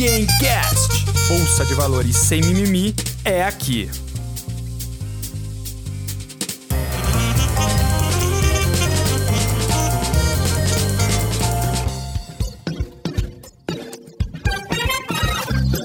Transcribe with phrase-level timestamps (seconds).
[0.00, 1.04] Gamecast.
[1.28, 3.90] Bolsa de valores sem mimimi é aqui.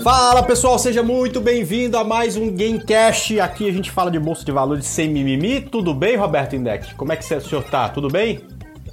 [0.02, 3.38] Fala pessoal, seja muito bem-vindo a mais um Gamecast.
[3.42, 5.60] Aqui a gente fala de bolsa de valores sem mimimi.
[5.60, 6.96] Tudo bem, Roberto Indec?
[6.96, 7.90] Como é que o senhor tá?
[7.90, 8.40] Tudo bem?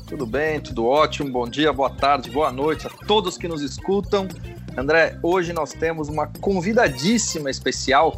[0.09, 1.31] Tudo bem, tudo ótimo.
[1.31, 4.27] Bom dia, boa tarde, boa noite a todos que nos escutam.
[4.77, 8.17] André, hoje nós temos uma convidadíssima especial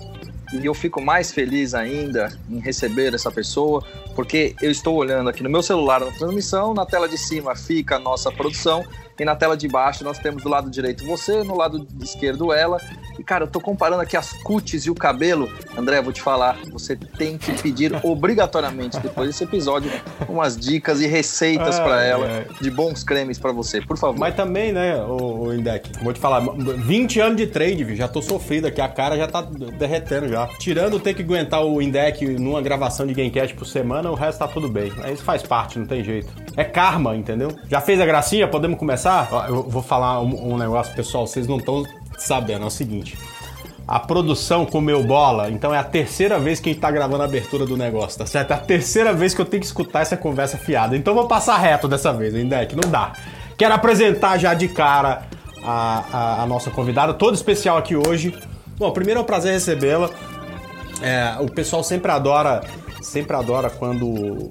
[0.52, 3.84] e eu fico mais feliz ainda em receber essa pessoa,
[4.14, 7.96] porque eu estou olhando aqui no meu celular na transmissão, na tela de cima fica
[7.96, 8.84] a nossa produção
[9.18, 12.80] e na tela de baixo nós temos do lado direito você, no lado esquerdo ela.
[13.18, 15.50] E cara, eu tô comparando aqui as cutis e o cabelo.
[15.76, 19.90] André, vou te falar, você tem que pedir obrigatoriamente depois desse episódio
[20.28, 24.18] umas dicas e receitas para ela de bons cremes para você, por favor.
[24.18, 27.94] Mas também, né, o, o Indec, vou te falar, 20 anos de trade, viu?
[27.96, 29.42] já tô sofrido aqui, a cara já tá
[29.78, 30.46] derretendo já.
[30.58, 34.48] Tirando ter que aguentar o Indec numa gravação de Gamecast por semana, o resto tá
[34.48, 34.92] tudo bem.
[34.96, 36.32] Mas isso faz parte, não tem jeito.
[36.56, 37.50] É karma, entendeu?
[37.68, 38.48] Já fez a gracinha?
[38.48, 39.28] Podemos começar?
[39.48, 41.84] Eu vou falar um, um negócio, pessoal, vocês não estão
[42.18, 43.18] sabendo, é o seguinte.
[43.86, 47.26] A produção comeu bola, então é a terceira vez que a gente tá gravando a
[47.26, 48.52] abertura do negócio, tá certo?
[48.52, 50.96] É a terceira vez que eu tenho que escutar essa conversa fiada.
[50.96, 53.12] Então vou passar reto dessa vez, ainda é que não dá.
[53.58, 55.24] Quero apresentar já de cara
[55.62, 58.34] a, a, a nossa convidada, toda especial aqui hoje.
[58.78, 60.08] Bom, primeiro é um prazer recebê-la.
[61.02, 62.62] É, o pessoal sempre adora
[63.04, 64.50] sempre adora quando o,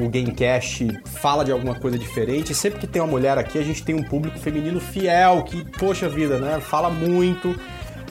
[0.00, 2.54] o, o Gamecast fala de alguma coisa diferente.
[2.54, 6.08] Sempre que tem uma mulher aqui, a gente tem um público feminino fiel, que, poxa
[6.08, 6.60] vida, né?
[6.60, 7.48] Fala muito.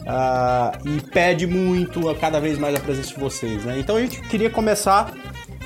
[0.02, 3.80] Uh, e pede muito a cada vez mais a presença de vocês, né?
[3.80, 5.14] Então a gente queria começar,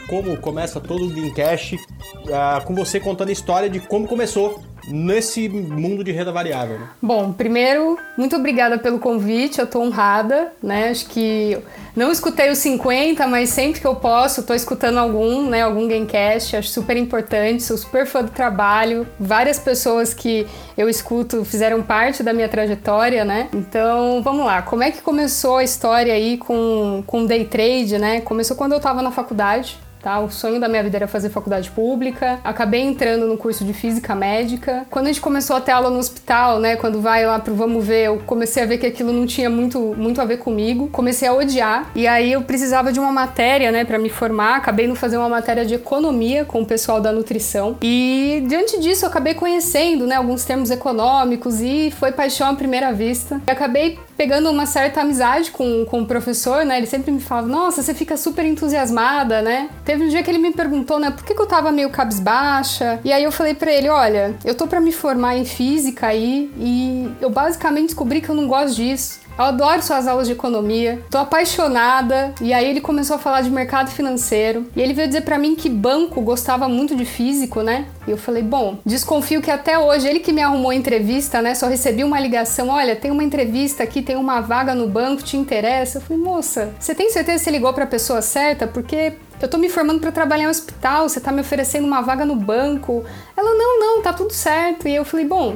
[0.07, 5.47] como começa todo o Gamecast, uh, com você contando a história de como começou nesse
[5.49, 6.79] mundo de renda variável.
[6.79, 6.87] Né?
[7.01, 10.89] Bom, primeiro, muito obrigada pelo convite, eu tô honrada, né?
[10.89, 11.57] Acho que
[11.95, 15.61] não escutei os 50, mas sempre que eu posso, tô escutando algum, né?
[15.61, 19.07] Algum Gamecast, acho super importante, sou super fã do trabalho.
[19.19, 20.45] Várias pessoas que
[20.77, 23.47] eu escuto fizeram parte da minha trajetória, né?
[23.53, 24.61] Então, vamos lá.
[24.61, 28.21] Como é que começou a história aí com, com day trade, né?
[28.21, 29.84] Começou quando eu tava na faculdade.
[30.05, 30.19] Tá?
[30.19, 32.39] O sonho da minha vida era fazer faculdade pública.
[32.43, 34.85] Acabei entrando no curso de física médica.
[34.87, 37.83] Quando a gente começou a ter aula no hospital, né, quando vai lá pro vamos
[37.83, 40.89] ver, eu comecei a ver que aquilo não tinha muito, muito a ver comigo.
[40.89, 41.89] Comecei a odiar.
[41.95, 44.57] E aí eu precisava de uma matéria, né, para me formar.
[44.57, 47.75] Acabei no fazer uma matéria de economia com o pessoal da nutrição.
[47.81, 52.93] E diante disso eu acabei conhecendo, né, alguns termos econômicos e foi paixão à primeira
[52.93, 53.41] vista.
[53.47, 56.77] E acabei pegando uma certa amizade com, com o professor, né?
[56.77, 59.69] Ele sempre me falava, nossa, você fica super entusiasmada, né?
[59.83, 62.99] Teve um dia que ele me perguntou, né, por que, que eu tava meio cabisbaixa?
[63.03, 66.51] E aí eu falei para ele, olha, eu tô para me formar em física aí
[66.57, 69.25] e eu basicamente descobri que eu não gosto disso.
[69.37, 72.33] Eu adoro suas aulas de economia, tô apaixonada.
[72.39, 74.65] E aí ele começou a falar de mercado financeiro.
[74.75, 77.85] E ele veio dizer para mim que banco gostava muito de físico, né?
[78.07, 81.53] E eu falei, bom, desconfio que até hoje ele que me arrumou a entrevista, né?
[81.53, 85.35] Só recebi uma ligação, olha, tem uma entrevista aqui, tem uma vaga no banco, te
[85.35, 85.97] interessa?
[85.97, 88.65] Eu falei, moça, você tem certeza que você ligou para a pessoa certa?
[88.67, 92.01] Porque eu tô me formando para trabalhar em um hospital, você tá me oferecendo uma
[92.01, 93.03] vaga no banco.
[93.35, 94.87] Ela, não, não, tá tudo certo.
[94.87, 95.55] E eu falei, bom,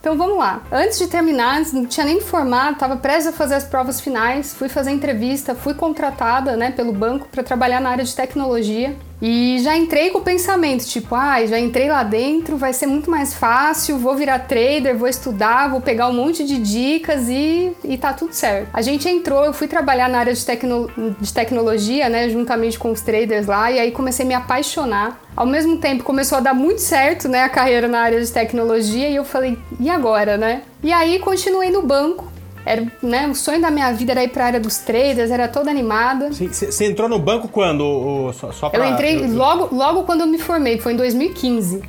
[0.00, 0.62] então vamos lá.
[0.72, 4.68] Antes de terminar, não tinha nem formado, estava prestes a fazer as provas finais, fui
[4.68, 8.96] fazer entrevista, fui contratada né, pelo banco para trabalhar na área de tecnologia.
[9.22, 13.10] E já entrei com o pensamento, tipo, ah, já entrei lá dentro, vai ser muito
[13.10, 17.98] mais fácil, vou virar trader, vou estudar, vou pegar um monte de dicas e, e
[17.98, 18.68] tá tudo certo.
[18.72, 22.90] A gente entrou, eu fui trabalhar na área de, tecno, de tecnologia, né, juntamente com
[22.90, 25.20] os traders lá, e aí comecei a me apaixonar.
[25.36, 29.08] Ao mesmo tempo começou a dar muito certo, né, a carreira na área de tecnologia,
[29.08, 30.62] e eu falei, e agora, né?
[30.82, 32.26] E aí continuei no banco,
[32.64, 35.48] era, né, o sonho da minha vida era ir para a área dos traders, era
[35.48, 36.30] toda animada.
[36.30, 37.80] Você entrou no banco quando?
[37.80, 38.80] Ou, só, só pra...
[38.80, 41.82] Eu entrei logo, logo quando eu me formei, foi em 2015.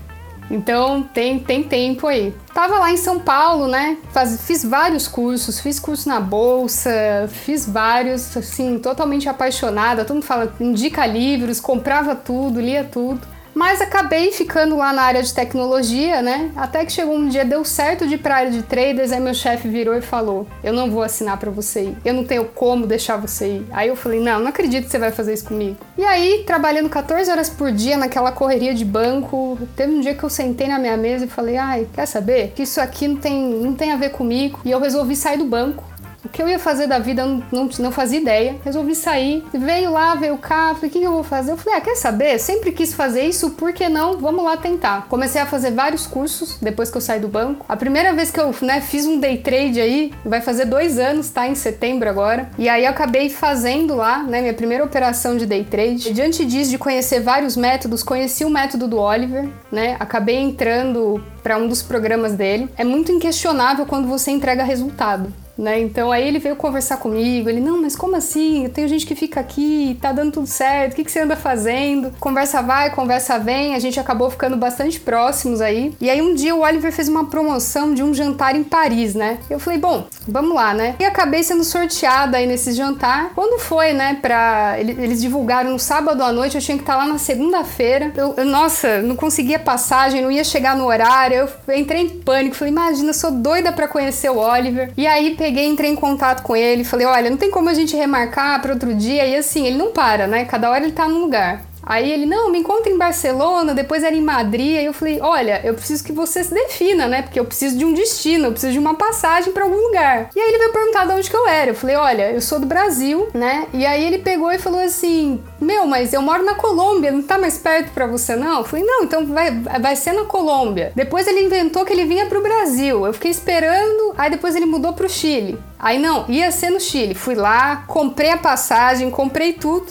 [0.51, 2.33] Então tem, tem tempo aí.
[2.53, 3.97] Tava lá em São Paulo, né?
[4.11, 6.91] Faz, fiz vários cursos, fiz curso na bolsa,
[7.29, 10.03] fiz vários, assim, totalmente apaixonada.
[10.03, 13.21] Todo mundo fala, indica livros, comprava tudo, lia tudo.
[13.53, 16.51] Mas acabei ficando lá na área de tecnologia, né?
[16.55, 19.33] Até que chegou um dia, deu certo de ir pra área de traders, aí meu
[19.33, 22.87] chefe virou e falou: Eu não vou assinar para você ir, eu não tenho como
[22.87, 23.67] deixar você ir.
[23.71, 25.77] Aí eu falei: Não, não acredito que você vai fazer isso comigo.
[25.97, 30.23] E aí, trabalhando 14 horas por dia naquela correria de banco, teve um dia que
[30.23, 32.53] eu sentei na minha mesa e falei: Ai, quer saber?
[32.55, 34.59] Que isso aqui não tem, não tem a ver comigo.
[34.63, 35.90] E eu resolvi sair do banco
[36.23, 38.55] O que eu ia fazer da vida, eu não, não, não fazia ideia.
[38.63, 41.51] Resolvi sair, veio lá, veio cá, falei, o que, eu vou fazer?
[41.51, 42.37] Eu falei, ah, quer saber?
[42.39, 44.17] Sempre quis fazer isso, por que não?
[44.17, 45.07] Vamos lá tentar.
[45.09, 47.65] Comecei a fazer vários cursos depois que eu saí do banco.
[47.67, 51.31] A primeira vez que eu né, fiz um day trade aí, vai fazer dois anos,
[51.31, 51.47] tá?
[51.47, 52.51] Em setembro agora.
[52.57, 56.13] E aí eu acabei fazendo lá, né, minha primeira operação de day trade.
[56.13, 59.97] Diante disso, de conhecer vários métodos, conheci o método do Oliver, né?
[59.99, 62.69] Acabei entrando para um dos programas dele.
[62.77, 65.33] É muito inquestionável quando você entrega resultado.
[65.57, 65.79] Né?
[65.81, 68.69] Então aí ele veio conversar comigo, ele, não, mas como assim?
[68.69, 72.11] Tem gente que fica aqui, tá dando tudo certo, o que, que você anda fazendo?
[72.19, 75.93] Conversa vai, conversa vem, a gente acabou ficando bastante próximos aí.
[75.99, 79.39] E aí um dia o Oliver fez uma promoção de um jantar em Paris, né?
[79.49, 80.95] Eu falei, bom, vamos lá, né?
[80.99, 83.31] E acabei sendo sorteada aí nesse jantar.
[83.35, 84.75] Quando foi, né, pra...
[84.79, 88.11] Eles divulgaram no sábado à noite, eu tinha que estar lá na segunda-feira.
[88.15, 92.55] Eu, eu, nossa, não conseguia passagem, não ia chegar no horário, eu entrei em pânico,
[92.55, 94.91] falei, imagina, sou doida para conhecer o Oliver.
[94.97, 97.95] E aí peguei entrei em contato com ele, falei: olha, não tem como a gente
[97.95, 99.25] remarcar para outro dia.
[99.25, 100.45] E assim, ele não para, né?
[100.45, 101.63] Cada hora ele tá num lugar.
[101.83, 104.77] Aí ele, não, me encontra em Barcelona, depois era em Madrid.
[104.77, 107.21] Aí eu falei, olha, eu preciso que você se defina, né?
[107.21, 110.29] Porque eu preciso de um destino, eu preciso de uma passagem para algum lugar.
[110.35, 111.71] E aí ele veio perguntar de onde que eu era.
[111.71, 113.67] Eu falei, olha, eu sou do Brasil, né?
[113.73, 117.37] E aí ele pegou e falou assim, meu, mas eu moro na Colômbia, não tá
[117.37, 118.59] mais perto para você não?
[118.59, 120.91] Eu falei, não, então vai, vai ser na Colômbia.
[120.95, 123.05] Depois ele inventou que ele vinha pro Brasil.
[123.05, 125.57] Eu fiquei esperando, aí depois ele mudou pro Chile.
[125.79, 127.15] Aí não, ia ser no Chile.
[127.15, 129.87] Fui lá, comprei a passagem, comprei tudo.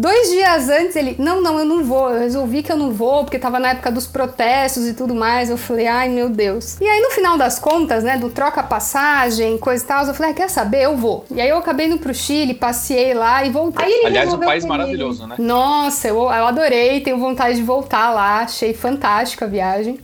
[0.00, 2.08] Dois dias antes ele, não, não, eu não vou.
[2.08, 5.50] Eu resolvi que eu não vou, porque tava na época dos protestos e tudo mais.
[5.50, 6.80] Eu falei, ai meu Deus.
[6.80, 10.32] E aí no final das contas, né, do troca passagem, coisa e tal, eu falei,
[10.32, 10.84] ah, quer saber?
[10.84, 11.26] Eu vou.
[11.30, 14.06] E aí eu acabei indo pro Chile, passei lá e voltei.
[14.06, 15.36] Aliás, um país maravilhoso, né?
[15.38, 20.00] Nossa, eu, eu adorei, tenho vontade de voltar lá, achei fantástica a viagem.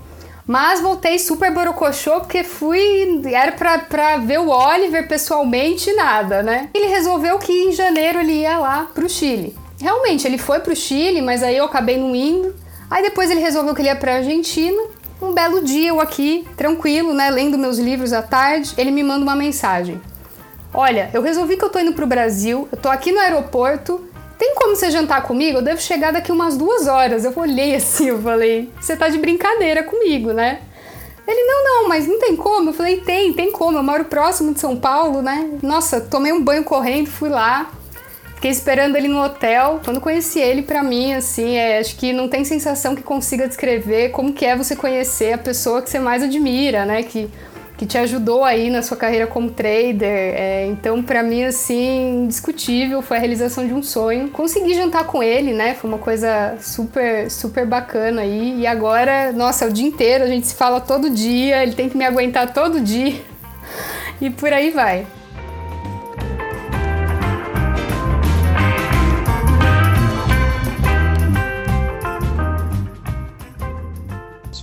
[0.47, 3.23] Mas voltei super borocochô porque fui.
[3.33, 6.69] Era pra, pra ver o Oliver pessoalmente nada, né?
[6.75, 9.57] Ele resolveu que em janeiro ele ia lá pro Chile.
[9.79, 12.55] Realmente, ele foi pro Chile, mas aí eu acabei não indo.
[12.91, 14.81] Aí depois ele resolveu que ele ia pra Argentina.
[15.21, 19.23] Um belo dia, eu aqui, tranquilo, né, lendo meus livros à tarde, ele me manda
[19.23, 20.01] uma mensagem.
[20.75, 24.07] Olha, eu resolvi que eu tô indo pro Brasil, eu tô aqui no aeroporto,
[24.39, 25.59] tem como você jantar comigo?
[25.59, 27.25] Eu devo chegar daqui umas duas horas.
[27.25, 30.61] Eu olhei assim, eu falei, você tá de brincadeira comigo, né?
[31.27, 32.71] Ele, não, não, mas não tem como.
[32.71, 33.79] Eu falei, tem, tem como.
[33.79, 35.51] Eu moro próximo de São Paulo, né?
[35.63, 37.71] Nossa, tomei um banho correndo, fui lá.
[38.37, 39.81] Fiquei esperando ele no hotel.
[39.83, 44.11] Quando conheci ele, para mim, assim, é, acho que não tem sensação que consiga descrever
[44.11, 47.03] como que é você conhecer a pessoa que você mais admira, né?
[47.03, 47.31] Que,
[47.79, 50.35] que te ajudou aí na sua carreira como trader.
[50.37, 54.29] É, então, para mim, assim, indiscutível, foi a realização de um sonho.
[54.29, 55.73] Consegui jantar com ele, né?
[55.73, 58.61] Foi uma coisa super, super bacana aí.
[58.61, 61.89] E agora, nossa, é o dia inteiro, a gente se fala todo dia, ele tem
[61.89, 63.15] que me aguentar todo dia.
[64.21, 65.07] E por aí vai.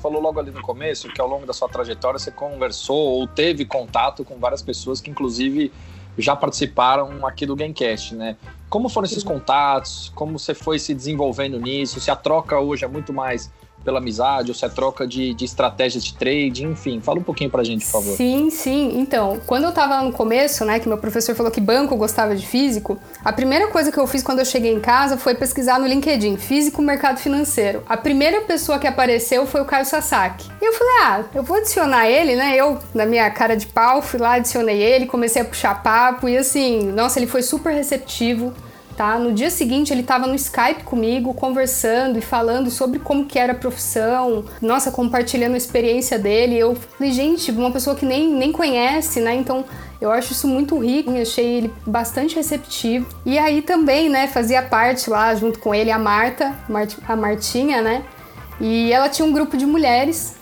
[0.03, 3.63] Falou logo ali no começo que ao longo da sua trajetória você conversou ou teve
[3.63, 5.71] contato com várias pessoas que, inclusive,
[6.17, 8.35] já participaram aqui do Gamecast, né?
[8.69, 10.11] Como foram esses contatos?
[10.13, 12.01] Como você foi se desenvolvendo nisso?
[12.01, 13.49] Se a troca hoje é muito mais
[13.83, 17.01] pela amizade, ou se é troca de, de estratégias de trade, enfim.
[17.01, 18.15] Fala um pouquinho pra gente, por favor.
[18.15, 18.99] Sim, sim.
[18.99, 22.45] Então, quando eu tava no começo, né, que meu professor falou que banco gostava de
[22.45, 25.87] físico, a primeira coisa que eu fiz quando eu cheguei em casa foi pesquisar no
[25.87, 27.83] LinkedIn, físico mercado financeiro.
[27.87, 30.49] A primeira pessoa que apareceu foi o Caio Sasaki.
[30.61, 32.55] E eu falei, ah, eu vou adicionar ele, né?
[32.55, 36.37] Eu, na minha cara de pau, fui lá, adicionei ele, comecei a puxar papo e
[36.37, 38.53] assim, nossa, ele foi super receptivo
[38.93, 39.17] tá?
[39.17, 43.53] No dia seguinte ele estava no Skype comigo, conversando e falando sobre como que era
[43.53, 46.57] a profissão, nossa, compartilhando a experiência dele.
[46.57, 49.35] Eu falei, gente, uma pessoa que nem, nem conhece, né?
[49.35, 49.65] Então
[49.99, 53.07] eu acho isso muito rico, eu achei ele bastante receptivo.
[53.25, 56.53] E aí também, né, fazia parte lá junto com ele a Marta,
[57.07, 58.03] a Martinha, né?
[58.59, 60.35] E ela tinha um grupo de mulheres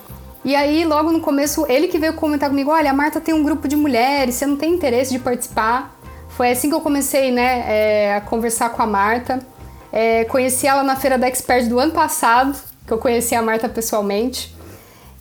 [0.44, 3.44] e aí, logo no começo, ele que veio comentar comigo: olha, a Marta tem um
[3.44, 5.96] grupo de mulheres, você não tem interesse de participar?
[6.32, 9.40] Foi assim que eu comecei né, é, a conversar com a Marta.
[9.92, 12.58] É, conheci ela na feira da Expert do ano passado,
[12.88, 14.56] que eu conheci a Marta pessoalmente.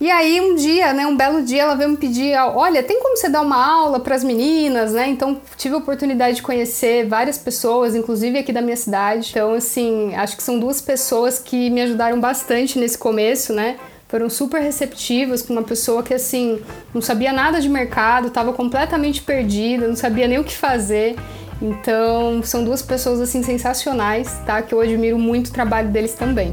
[0.00, 3.18] E aí um dia, né, um belo dia, ela veio me pedir, olha, tem como
[3.18, 5.06] você dar uma aula para as meninas, né?
[5.08, 9.28] Então tive a oportunidade de conhecer várias pessoas, inclusive aqui da minha cidade.
[9.30, 13.76] Então assim, acho que são duas pessoas que me ajudaram bastante nesse começo, né?
[14.10, 16.60] Foram super receptivas com uma pessoa que assim
[16.92, 21.14] não sabia nada de mercado, estava completamente perdida, não sabia nem o que fazer.
[21.62, 24.60] Então, são duas pessoas assim sensacionais, tá?
[24.62, 26.52] Que eu admiro muito o trabalho deles também.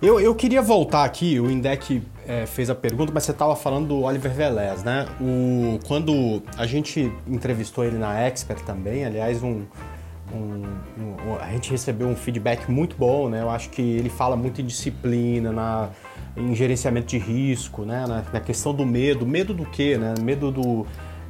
[0.00, 3.88] Eu, eu queria voltar aqui, o Indec é, fez a pergunta, mas você estava falando
[3.88, 5.06] do Oliver Velez, né?
[5.20, 9.62] O, quando a gente entrevistou ele na Expert também, aliás, um,
[10.32, 10.62] um,
[10.98, 13.42] um, a gente recebeu um feedback muito bom, né?
[13.42, 15.90] Eu acho que ele fala muito em disciplina, na,
[16.36, 18.04] em gerenciamento de risco, né?
[18.06, 19.24] Na, na questão do medo.
[19.24, 20.14] Medo do quê, né?
[20.20, 20.86] Medo do,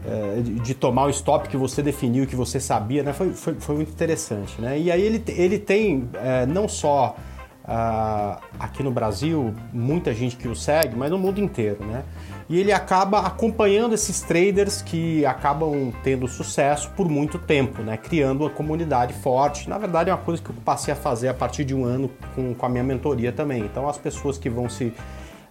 [0.06, 3.12] é, de tomar o stop que você definiu, que você sabia, né?
[3.12, 4.78] Foi, foi, foi muito interessante, né?
[4.78, 7.16] E aí ele, ele tem é, não só
[7.66, 12.04] uh, aqui no Brasil, muita gente que o segue, mas no mundo inteiro, né?
[12.48, 17.96] E ele acaba acompanhando esses traders que acabam tendo sucesso por muito tempo, né?
[17.96, 19.68] Criando uma comunidade forte.
[19.68, 22.08] Na verdade, é uma coisa que eu passei a fazer a partir de um ano
[22.36, 23.62] com, com a minha mentoria também.
[23.64, 24.92] Então, as pessoas que vão se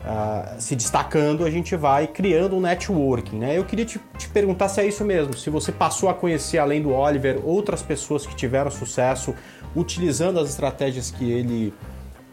[0.05, 3.39] Uh, se destacando, a gente vai criando um networking.
[3.39, 3.57] Né?
[3.57, 6.79] Eu queria te, te, perguntar se é isso mesmo, se você passou a conhecer, além
[6.79, 9.33] do Oliver, outras pessoas que tiveram sucesso
[9.75, 11.73] utilizando as estratégias que ele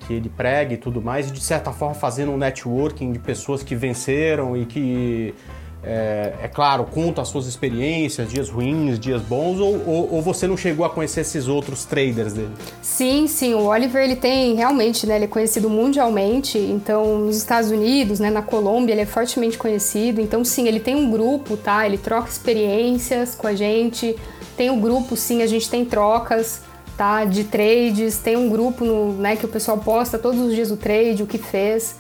[0.07, 3.63] que ele prega e tudo mais, e de certa forma fazendo um networking de pessoas
[3.63, 5.35] que venceram e que,
[5.83, 10.47] é, é claro, conta as suas experiências, dias ruins, dias bons, ou, ou, ou, você
[10.47, 12.53] não chegou a conhecer esses outros traders dele?
[12.81, 17.71] Sim, sim, o Oliver ele tem realmente, né, ele é conhecido mundialmente, então nos Estados
[17.71, 21.85] Unidos, né, na Colômbia, ele é fortemente conhecido, então sim, ele tem um grupo, tá,
[21.87, 24.17] ele troca experiências com a gente,
[24.57, 26.63] tem o um grupo, sim, a gente tem trocas,
[27.03, 27.25] tá?
[27.25, 30.77] De trades, tem um grupo no, né, que o pessoal posta todos os dias o
[30.77, 31.97] trade, o que fez.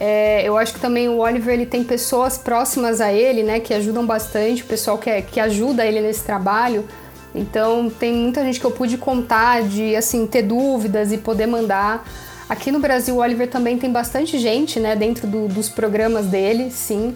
[0.00, 3.72] É, eu acho que também o Oliver ele tem pessoas próximas a ele, né, que
[3.72, 6.84] ajudam bastante, o pessoal que, é, que ajuda ele nesse trabalho.
[7.32, 12.04] Então tem muita gente que eu pude contar de assim ter dúvidas e poder mandar.
[12.48, 16.72] Aqui no Brasil o Oliver também tem bastante gente, né, dentro do, dos programas dele,
[16.72, 17.14] sim.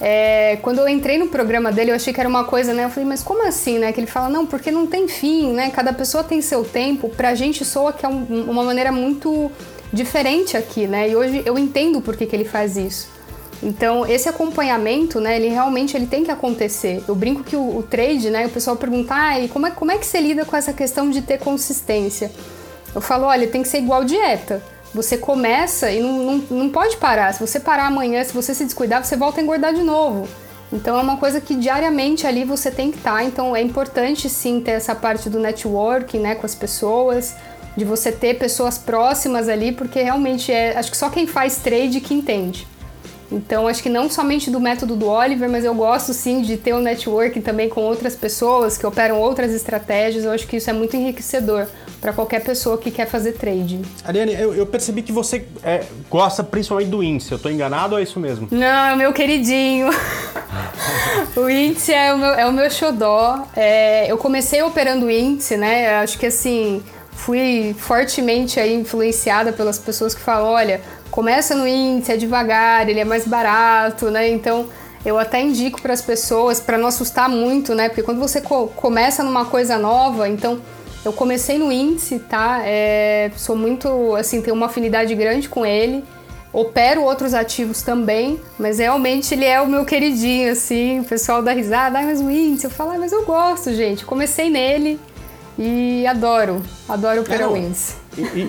[0.00, 2.84] É, quando eu entrei no programa dele, eu achei que era uma coisa, né?
[2.84, 3.92] Eu falei, mas como assim, né?
[3.92, 5.70] Que ele fala, não, porque não tem fim, né?
[5.70, 7.08] Cada pessoa tem seu tempo.
[7.08, 9.50] Pra gente soa que é um, uma maneira muito
[9.92, 11.08] diferente aqui, né?
[11.08, 13.08] E hoje eu entendo por que, que ele faz isso.
[13.60, 17.02] Então, esse acompanhamento, né, ele realmente ele tem que acontecer.
[17.08, 19.90] Eu brinco que o, o trade, né, o pessoal pergunta, ah, e como é, como
[19.90, 22.30] é que você lida com essa questão de ter consistência?
[22.94, 24.62] Eu falo, olha, tem que ser igual dieta.
[24.94, 27.32] Você começa e não, não, não pode parar.
[27.34, 30.26] Se você parar amanhã, se você se descuidar, você volta a engordar de novo.
[30.72, 33.16] Então é uma coisa que diariamente ali você tem que estar.
[33.16, 33.24] Tá.
[33.24, 37.34] Então é importante sim ter essa parte do networking, né, com as pessoas,
[37.76, 42.00] de você ter pessoas próximas ali, porque realmente é, acho que só quem faz trade
[42.00, 42.66] que entende.
[43.30, 46.72] Então, acho que não somente do método do Oliver, mas eu gosto sim de ter
[46.72, 50.24] um networking também com outras pessoas que operam outras estratégias.
[50.24, 51.66] Eu acho que isso é muito enriquecedor
[52.00, 53.80] para qualquer pessoa que quer fazer trade.
[54.04, 57.32] Ariane, eu, eu percebi que você é, gosta principalmente do índice.
[57.32, 58.48] Eu estou enganado ou é isso mesmo?
[58.50, 59.88] Não, meu queridinho.
[61.36, 63.44] o índice é o meu, é o meu xodó.
[63.56, 65.96] É, eu comecei operando índice, né?
[65.96, 72.12] Acho que assim fui fortemente aí influenciada pelas pessoas que falam, olha, começa no índice,
[72.12, 74.28] é devagar, ele é mais barato, né?
[74.28, 74.66] Então
[75.04, 77.88] eu até indico para as pessoas para não assustar muito, né?
[77.88, 80.60] Porque quando você co começa numa coisa nova, então
[81.04, 82.60] eu comecei no índice, tá?
[82.64, 86.04] É, sou muito, assim, tenho uma afinidade grande com ele.
[86.52, 91.00] Opero outros ativos também, mas realmente ele é o meu queridinho, assim.
[91.00, 92.64] O pessoal dá risada, ah, mas o índice.
[92.64, 94.04] Eu falo, ah, mas eu gosto, gente.
[94.04, 94.98] Comecei nele
[95.58, 97.96] e adoro, adoro operar é, o índice.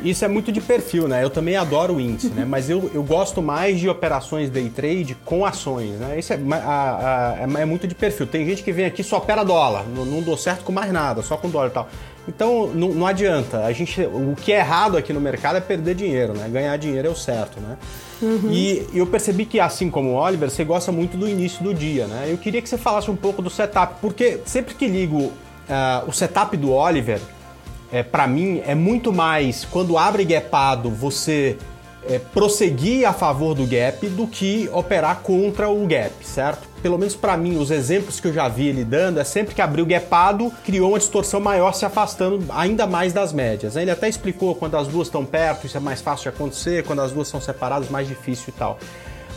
[0.03, 1.23] Isso é muito de perfil, né?
[1.23, 2.45] Eu também adoro o índice, né?
[2.45, 6.19] Mas eu, eu gosto mais de operações day trade com ações, né?
[6.19, 8.27] Isso é, a, a, é muito de perfil.
[8.27, 11.23] Tem gente que vem aqui só opera dólar, não, não dou certo com mais nada,
[11.23, 11.89] só com dólar e tal.
[12.27, 13.65] Então não, não, adianta.
[13.65, 16.47] A gente, o que é errado aqui no mercado é perder dinheiro, né?
[16.47, 17.75] Ganhar dinheiro é o certo, né?
[18.21, 18.51] Uhum.
[18.51, 22.05] E eu percebi que, assim como o Oliver, você gosta muito do início do dia,
[22.05, 22.27] né?
[22.29, 25.31] Eu queria que você falasse um pouco do setup, porque sempre que ligo
[25.69, 27.19] uh, o setup do Oliver,
[27.91, 31.57] é, para mim, é muito mais quando abre gapado você
[32.07, 36.67] é, prosseguir a favor do gap do que operar contra o gap, certo?
[36.81, 39.61] Pelo menos para mim, os exemplos que eu já vi ele dando é sempre que
[39.61, 43.75] abriu gapado, criou uma distorção maior, se afastando ainda mais das médias.
[43.75, 47.01] Ele até explicou quando as duas estão perto, isso é mais fácil de acontecer, quando
[47.01, 48.79] as duas são separadas, mais difícil e tal.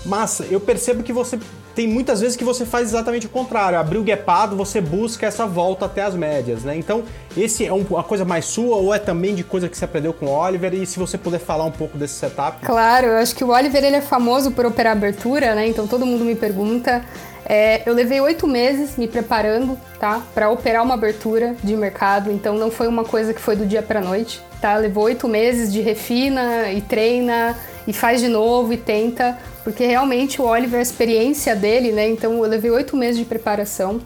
[0.05, 1.39] Mas eu percebo que você
[1.75, 3.79] tem muitas vezes que você faz exatamente o contrário.
[3.79, 6.77] Abriu o gapado, você busca essa volta até as médias, né?
[6.77, 7.03] Então,
[7.37, 10.27] esse é uma coisa mais sua ou é também de coisa que você aprendeu com
[10.27, 10.75] o Oliver?
[10.75, 12.65] E se você puder falar um pouco desse setup?
[12.65, 15.67] Claro, eu acho que o Oliver ele é famoso por operar abertura, né?
[15.67, 17.03] Então todo mundo me pergunta.
[17.45, 22.31] É, eu levei oito meses me preparando, tá, para operar uma abertura de mercado.
[22.31, 24.77] Então não foi uma coisa que foi do dia para noite, tá?
[24.77, 27.57] Levou oito meses de refina e treina
[27.87, 32.09] e faz de novo e tenta porque realmente o Oliver, a experiência dele, né?
[32.09, 34.01] Então eu levei oito meses de preparação.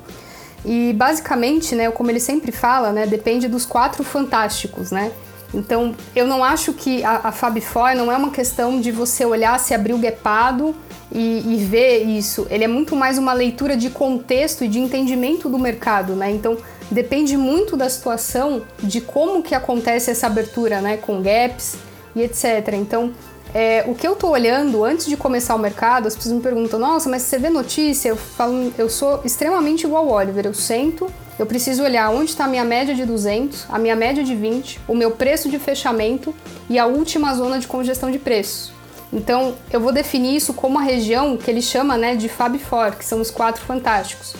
[0.65, 5.13] E basicamente, né, como ele sempre fala, né, depende dos quatro fantásticos, né?
[5.55, 9.59] Então, eu não acho que a, a Four não é uma questão de você olhar
[9.59, 10.75] se abriu gapado
[11.11, 12.47] e, e, ver isso.
[12.51, 16.31] Ele é muito mais uma leitura de contexto e de entendimento do mercado, né?
[16.31, 16.57] Então,
[16.91, 20.97] depende muito da situação, de como que acontece essa abertura, né?
[20.97, 21.77] Com gaps
[22.15, 22.75] e etc.
[22.75, 23.13] Então,
[23.59, 26.79] é, o que eu tô olhando antes de começar o mercado, as pessoas me perguntam:
[26.79, 28.11] Nossa, mas você vê notícia?
[28.11, 30.45] Eu falo, eu sou extremamente igual ao Oliver.
[30.45, 34.23] Eu sento, eu preciso olhar onde está a minha média de 200, a minha média
[34.23, 36.35] de 20, o meu preço de fechamento
[36.69, 38.75] e a última zona de congestão de preços.
[39.11, 42.93] Então, eu vou definir isso como a região que ele chama né, de Fab Four,
[42.97, 44.35] que são os quatro fantásticos.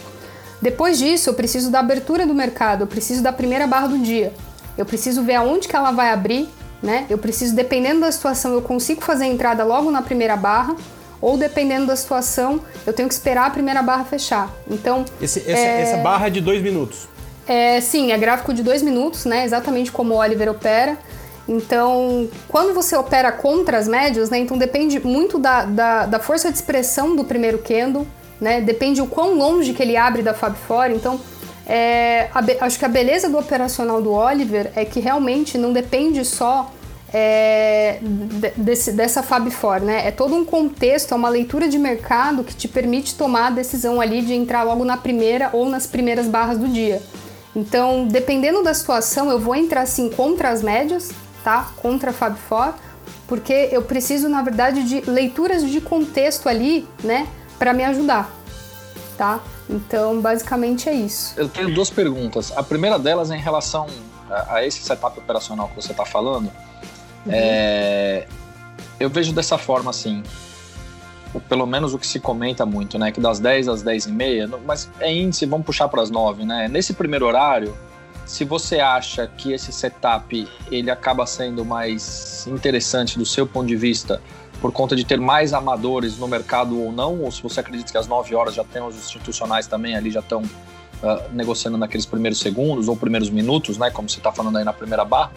[0.61, 4.35] Depois disso, eu preciso da abertura do mercado, eu preciso da primeira barra do dia.
[4.77, 6.51] Eu preciso ver aonde que ela vai abrir
[6.83, 7.07] né?
[7.09, 10.77] Eu preciso, dependendo da situação, eu consigo fazer a entrada logo na primeira barra,
[11.21, 14.51] ou dependendo da situação, eu tenho que esperar a primeira barra fechar.
[14.71, 15.05] Então.
[15.21, 15.81] Esse, essa, é...
[15.83, 17.09] essa barra é de dois minutos.
[17.49, 19.45] É, sim, é gráfico de dois minutos, né?
[19.45, 20.99] Exatamente como o Oliver opera.
[21.49, 24.39] Então, quando você opera contra as médias, né?
[24.39, 28.07] Então depende muito da, da, da força de expressão do primeiro candle,
[28.41, 28.61] né?
[28.61, 30.91] Depende o quão longe que ele abre da Fab Four.
[30.91, 31.21] Então,
[31.67, 36.25] é, a, acho que a beleza do operacional do Oliver é que realmente não depende
[36.25, 36.71] só
[37.13, 37.99] é,
[38.57, 40.07] desse, dessa Fab Four, né?
[40.07, 44.01] É todo um contexto, é uma leitura de mercado que te permite tomar a decisão
[44.01, 47.03] ali de entrar logo na primeira ou nas primeiras barras do dia.
[47.55, 51.11] Então, dependendo da situação, eu vou entrar assim contra as médias,
[51.43, 51.73] tá?
[51.77, 52.75] Contra a Fab Four,
[53.27, 57.27] porque eu preciso, na verdade, de leituras de contexto ali, né?
[57.59, 58.31] Para me ajudar,
[59.17, 59.41] tá?
[59.69, 61.35] Então, basicamente é isso.
[61.37, 62.53] Eu tenho duas perguntas.
[62.57, 63.87] A primeira delas é em relação
[64.31, 66.47] a, esse setup operacional que você está falando.
[67.25, 67.33] Uhum.
[67.33, 68.27] É,
[68.99, 70.23] eu vejo dessa forma assim,
[71.49, 73.11] pelo menos o que se comenta muito, né?
[73.11, 76.45] Que das 10 às 10 e meia, mas é índice, vamos puxar para as 9,
[76.45, 76.69] né?
[76.69, 77.77] Nesse primeiro horário,
[78.25, 83.77] se você acha que esse setup ele acaba sendo mais interessante do seu ponto de
[83.77, 84.21] vista
[84.61, 87.99] por conta de ter mais amadores no mercado ou não, ou se você acredita que
[87.99, 92.39] às 9 horas já tem os institucionais também ali, já estão uh, negociando naqueles primeiros
[92.39, 95.33] segundos ou primeiros minutos, né, como você está falando aí na primeira barra.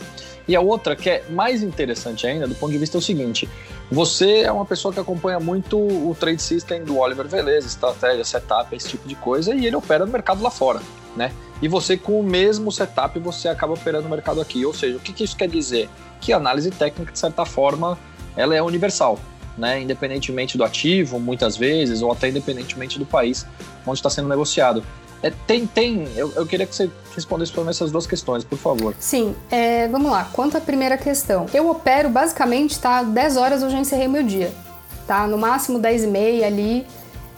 [0.48, 3.48] E a outra, que é mais interessante ainda, do ponto de vista é o seguinte:
[3.92, 8.76] você é uma pessoa que acompanha muito o trade system do Oliver Velez, estratégia, setup,
[8.76, 10.82] esse tipo de coisa, e ele opera no mercado lá fora,
[11.16, 11.32] né?
[11.62, 14.66] E você, com o mesmo setup, você acaba operando no mercado aqui.
[14.66, 15.90] Ou seja, o que, que isso quer dizer?
[16.22, 17.98] Que a análise técnica, de certa forma,
[18.40, 19.20] ela é universal,
[19.58, 19.82] né?
[19.82, 23.46] Independentemente do ativo, muitas vezes, ou até independentemente do país
[23.86, 24.82] onde está sendo negociado.
[25.22, 26.08] É, tem, tem.
[26.16, 28.96] Eu, eu, queria que você respondesse para mim essas duas questões, por favor.
[28.98, 30.30] Sim, é, vamos lá.
[30.32, 33.04] Quanto à primeira questão, eu opero basicamente, tá?
[33.04, 34.54] 10 horas eu já encerrei meu dia,
[35.06, 35.28] tá?
[35.28, 36.88] No máximo 10 e meia ali.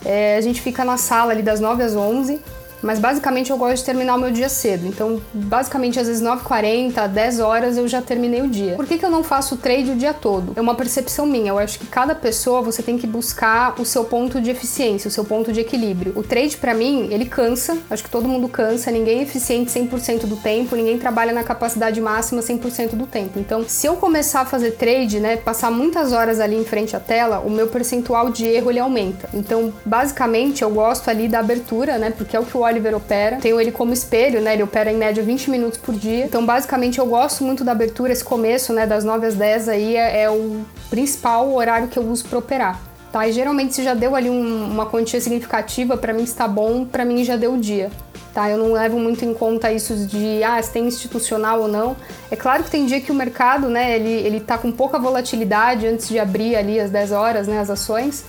[0.04, 2.40] É, a gente fica na sala ali das 9 às 11
[2.82, 4.86] mas basicamente eu gosto de terminar o meu dia cedo.
[4.86, 8.74] Então, basicamente, às vezes 9h40, 10 horas eu já terminei o dia.
[8.74, 10.52] Por que, que eu não faço trade o dia todo?
[10.56, 11.50] É uma percepção minha.
[11.50, 15.10] Eu acho que cada pessoa você tem que buscar o seu ponto de eficiência, o
[15.10, 16.12] seu ponto de equilíbrio.
[16.16, 17.78] O trade, para mim, ele cansa.
[17.90, 18.90] Acho que todo mundo cansa.
[18.90, 20.74] Ninguém é eficiente 100% do tempo.
[20.74, 23.38] Ninguém trabalha na capacidade máxima 100% do tempo.
[23.38, 27.00] Então, se eu começar a fazer trade, né, passar muitas horas ali em frente à
[27.00, 29.28] tela, o meu percentual de erro ele aumenta.
[29.32, 33.36] Então, basicamente, eu gosto ali da abertura, né, porque é o que o Oliver opera.
[33.36, 34.54] Tenho ele como espelho, né?
[34.54, 36.24] Ele opera em média 20 minutos por dia.
[36.24, 39.96] Então, basicamente, eu gosto muito da abertura, esse começo, né, das 9 às 10 aí
[39.96, 42.80] é, é o principal horário que eu uso para operar.
[43.12, 43.28] Tá?
[43.28, 47.04] E geralmente se já deu ali um, uma quantia significativa, para mim está bom, para
[47.04, 47.90] mim já deu o dia.
[48.32, 48.48] Tá?
[48.48, 51.94] Eu não levo muito em conta isso de ah, se tem institucional ou não.
[52.30, 55.86] É claro que tem dia que o mercado, né, ele, ele tá com pouca volatilidade
[55.86, 58.24] antes de abrir ali às 10 horas, né, as ações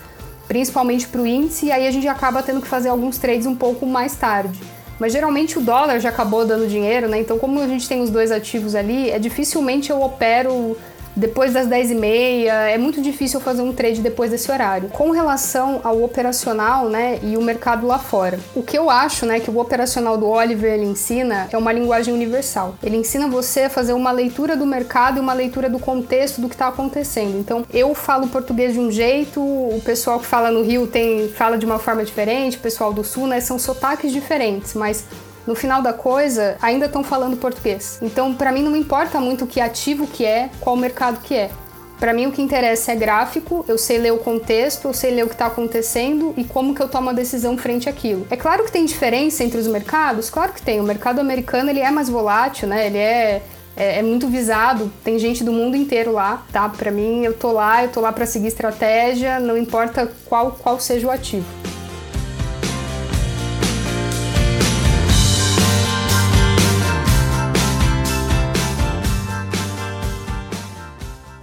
[0.47, 3.55] principalmente para o índice, e aí a gente acaba tendo que fazer alguns trades um
[3.55, 4.59] pouco mais tarde.
[4.99, 7.19] Mas geralmente o dólar já acabou dando dinheiro, né?
[7.19, 10.77] Então, como a gente tem os dois ativos ali, é dificilmente eu opero
[11.15, 14.89] depois das 10 e meia, é muito difícil fazer um trade depois desse horário.
[14.89, 18.39] Com relação ao operacional, né, e o mercado lá fora.
[18.55, 22.13] O que eu acho, né, que o operacional do Oliver ele ensina é uma linguagem
[22.13, 22.75] universal.
[22.81, 26.49] Ele ensina você a fazer uma leitura do mercado e uma leitura do contexto do
[26.49, 27.37] que está acontecendo.
[27.37, 31.57] Então, eu falo português de um jeito, o pessoal que fala no Rio tem fala
[31.57, 35.05] de uma forma diferente, o pessoal do Sul, né, são sotaques diferentes, mas
[35.45, 37.99] no final da coisa, ainda estão falando português.
[38.01, 41.49] Então, para mim não importa muito que ativo que é, qual mercado que é.
[41.99, 45.23] Para mim o que interessa é gráfico, eu sei ler o contexto, eu sei ler
[45.23, 48.27] o que está acontecendo e como que eu tomo a decisão frente àquilo.
[48.29, 50.81] É claro que tem diferença entre os mercados, claro que tem.
[50.81, 52.87] O mercado americano ele é mais volátil, né?
[52.87, 53.41] Ele é
[53.75, 56.69] é, é, muito visado, tem gente do mundo inteiro lá, tá?
[56.69, 60.79] Para mim, eu tô lá, eu tô lá para seguir estratégia, não importa qual, qual
[60.79, 61.45] seja o ativo.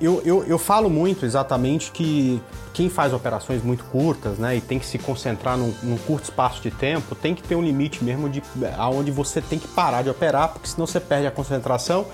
[0.01, 2.41] Eu, eu, eu falo muito exatamente que
[2.73, 6.63] quem faz operações muito curtas, né, e tem que se concentrar num, num, curto espaço
[6.63, 8.43] de tempo, tem que ter um limite mesmo de
[8.79, 12.07] aonde você tem que parar de operar, porque senão você perde a concentração.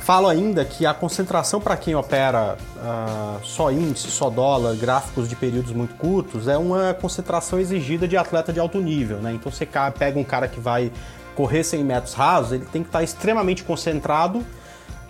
[0.00, 5.36] Falo ainda que a concentração para quem opera uh, só índice, só dólar, gráficos de
[5.36, 9.34] períodos muito curtos, é uma concentração exigida de atleta de alto nível, né?
[9.34, 10.90] Então você pega um cara que vai
[11.34, 14.42] correr 100 metros rasos, ele tem que estar extremamente concentrado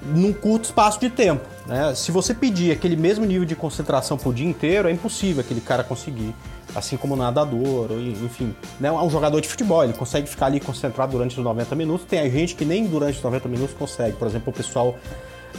[0.03, 1.45] num curto espaço de tempo.
[1.67, 1.95] Né?
[1.95, 5.83] Se você pedir aquele mesmo nível de concentração por dia inteiro, é impossível aquele cara
[5.83, 6.35] conseguir.
[6.75, 8.93] Assim como o nadador, ou, enfim, né?
[8.93, 12.07] um jogador de futebol, ele consegue ficar ali concentrado durante os 90 minutos.
[12.07, 14.95] Tem gente que nem durante os 90 minutos consegue, por exemplo, o pessoal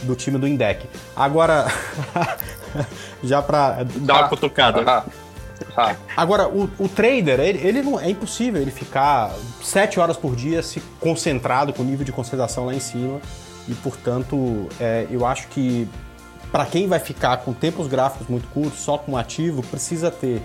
[0.04, 0.86] do time do Indec.
[1.16, 1.66] Agora,
[3.24, 5.04] já para dar uma cutucada.
[5.76, 5.96] Ah.
[6.16, 10.62] Agora, o, o, trader, ele, ele, não é impossível ele ficar 7 horas por dia
[10.62, 13.20] se concentrado com o nível de concentração lá em cima
[13.68, 15.88] e, portanto, é, eu acho que
[16.50, 20.42] para quem vai ficar com tempos gráficos muito curtos, só com ativo, precisa ter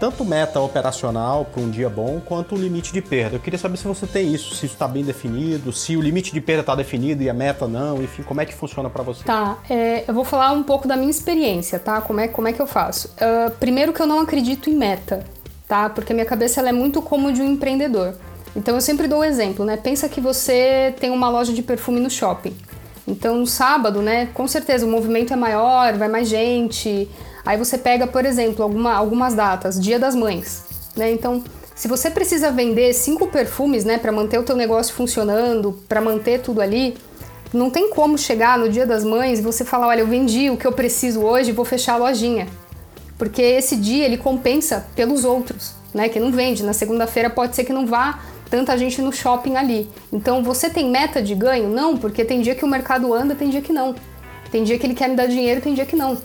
[0.00, 3.36] tanto meta operacional para um dia bom, quanto o limite de perda.
[3.36, 6.32] Eu queria saber se você tem isso, se isso está bem definido, se o limite
[6.32, 9.22] de perda está definido e a meta não, enfim, como é que funciona para você?
[9.24, 12.00] Tá, é, eu vou falar um pouco da minha experiência, tá?
[12.00, 13.08] Como é, como é que eu faço?
[13.08, 15.22] Uh, primeiro que eu não acredito em meta,
[15.68, 15.90] tá?
[15.90, 18.14] Porque a minha cabeça ela é muito como de um empreendedor.
[18.54, 19.76] Então eu sempre dou um exemplo, né?
[19.76, 22.56] Pensa que você tem uma loja de perfume no shopping.
[23.06, 27.08] Então no sábado, né, com certeza o movimento é maior, vai mais gente.
[27.44, 30.64] Aí você pega, por exemplo, alguma, algumas datas, Dia das Mães,
[30.96, 31.10] né?
[31.10, 31.42] Então,
[31.74, 36.40] se você precisa vender cinco perfumes, né, para manter o teu negócio funcionando, para manter
[36.40, 36.96] tudo ali,
[37.52, 40.56] não tem como chegar no Dia das Mães e você falar, olha, eu vendi o
[40.56, 42.46] que eu preciso hoje, vou fechar a lojinha.
[43.16, 46.62] Porque esse dia ele compensa pelos outros, né, que não vende.
[46.62, 49.88] Na segunda-feira pode ser que não vá tanta gente no shopping ali.
[50.12, 51.68] Então você tem meta de ganho?
[51.68, 53.94] Não, porque tem dia que o mercado anda, tem dia que não.
[54.50, 56.18] Tem dia que ele quer me dar dinheiro, tem dia que não.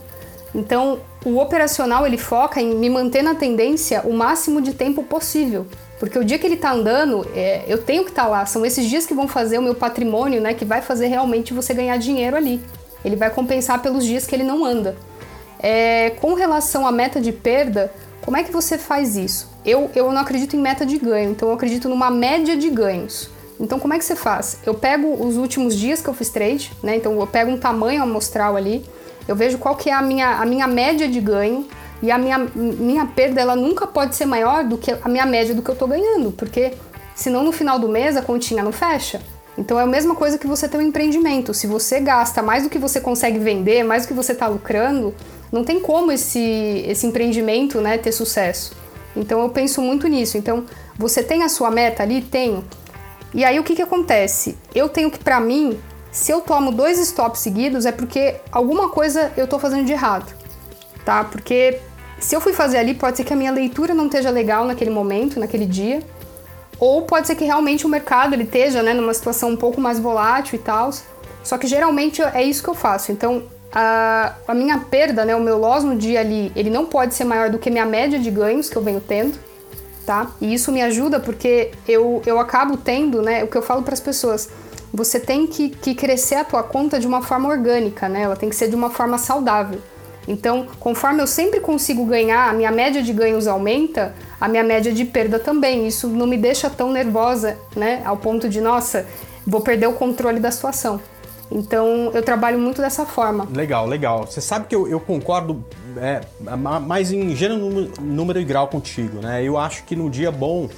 [0.54, 5.67] Então, o operacional ele foca em me manter na tendência o máximo de tempo possível.
[5.99, 8.45] Porque o dia que ele está andando, é, eu tenho que estar tá lá.
[8.45, 10.54] São esses dias que vão fazer o meu patrimônio, né?
[10.54, 12.62] Que vai fazer realmente você ganhar dinheiro ali.
[13.04, 14.95] Ele vai compensar pelos dias que ele não anda.
[15.60, 17.91] É, com relação à meta de perda,
[18.25, 19.47] como é que você faz isso?
[19.63, 23.29] Eu, eu não acredito em meta de ganho, então eu acredito numa média de ganhos.
[23.59, 24.57] Então, como é que você faz?
[24.65, 26.95] Eu pego os últimos dias que eu fiz trade, né?
[26.95, 28.83] Então, eu pego um tamanho amostral ali,
[29.27, 31.67] eu vejo qual que é a minha, a minha média de ganho
[32.01, 35.53] e a minha, minha perda, ela nunca pode ser maior do que a minha média
[35.53, 36.73] do que eu tô ganhando, porque
[37.15, 39.21] senão no final do mês a continha não fecha.
[39.55, 41.53] Então, é a mesma coisa que você ter um empreendimento.
[41.53, 45.13] Se você gasta mais do que você consegue vender, mais do que você está lucrando,
[45.55, 48.73] não tem como esse, esse empreendimento né, ter sucesso.
[49.15, 50.37] Então eu penso muito nisso.
[50.37, 50.65] Então,
[50.97, 52.21] você tem a sua meta ali?
[52.21, 52.61] Tenho.
[53.33, 54.57] E aí o que, que acontece?
[54.75, 55.79] Eu tenho que, para mim,
[56.11, 60.29] se eu tomo dois stops seguidos, é porque alguma coisa eu tô fazendo de errado.
[61.05, 61.23] Tá?
[61.23, 61.79] Porque
[62.19, 64.91] se eu fui fazer ali, pode ser que a minha leitura não esteja legal naquele
[64.91, 66.03] momento, naquele dia.
[66.77, 69.99] Ou pode ser que realmente o mercado ele esteja né, numa situação um pouco mais
[69.99, 70.89] volátil e tal.
[71.41, 73.13] Só que geralmente é isso que eu faço.
[73.13, 77.13] Então a, a minha perda, né, o meu loss no dia ali, ele não pode
[77.13, 79.38] ser maior do que minha média de ganhos que eu venho tendo,
[80.05, 80.31] tá?
[80.39, 83.93] E isso me ajuda porque eu, eu acabo tendo, né, o que eu falo para
[83.93, 84.49] as pessoas,
[84.93, 88.21] você tem que, que crescer a tua conta de uma forma orgânica, né?
[88.21, 89.81] Ela tem que ser de uma forma saudável.
[90.25, 94.93] Então, conforme eu sempre consigo ganhar, a minha média de ganhos aumenta, a minha média
[94.93, 95.85] de perda também.
[95.85, 98.01] Isso não me deixa tão nervosa, né?
[98.05, 99.05] Ao ponto de, nossa,
[99.45, 101.01] vou perder o controle da situação.
[101.51, 103.47] Então eu trabalho muito dessa forma.
[103.53, 104.25] Legal, legal.
[104.25, 105.63] Você sabe que eu, eu concordo
[105.97, 106.21] é,
[106.79, 109.43] mais em gênero, número e grau contigo, né?
[109.43, 110.69] Eu acho que no dia bom,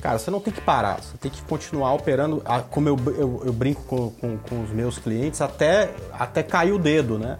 [0.00, 3.52] cara, você não tem que parar, você tem que continuar operando, como eu, eu, eu
[3.52, 7.38] brinco com, com, com, os meus clientes, até, até cair o dedo, né?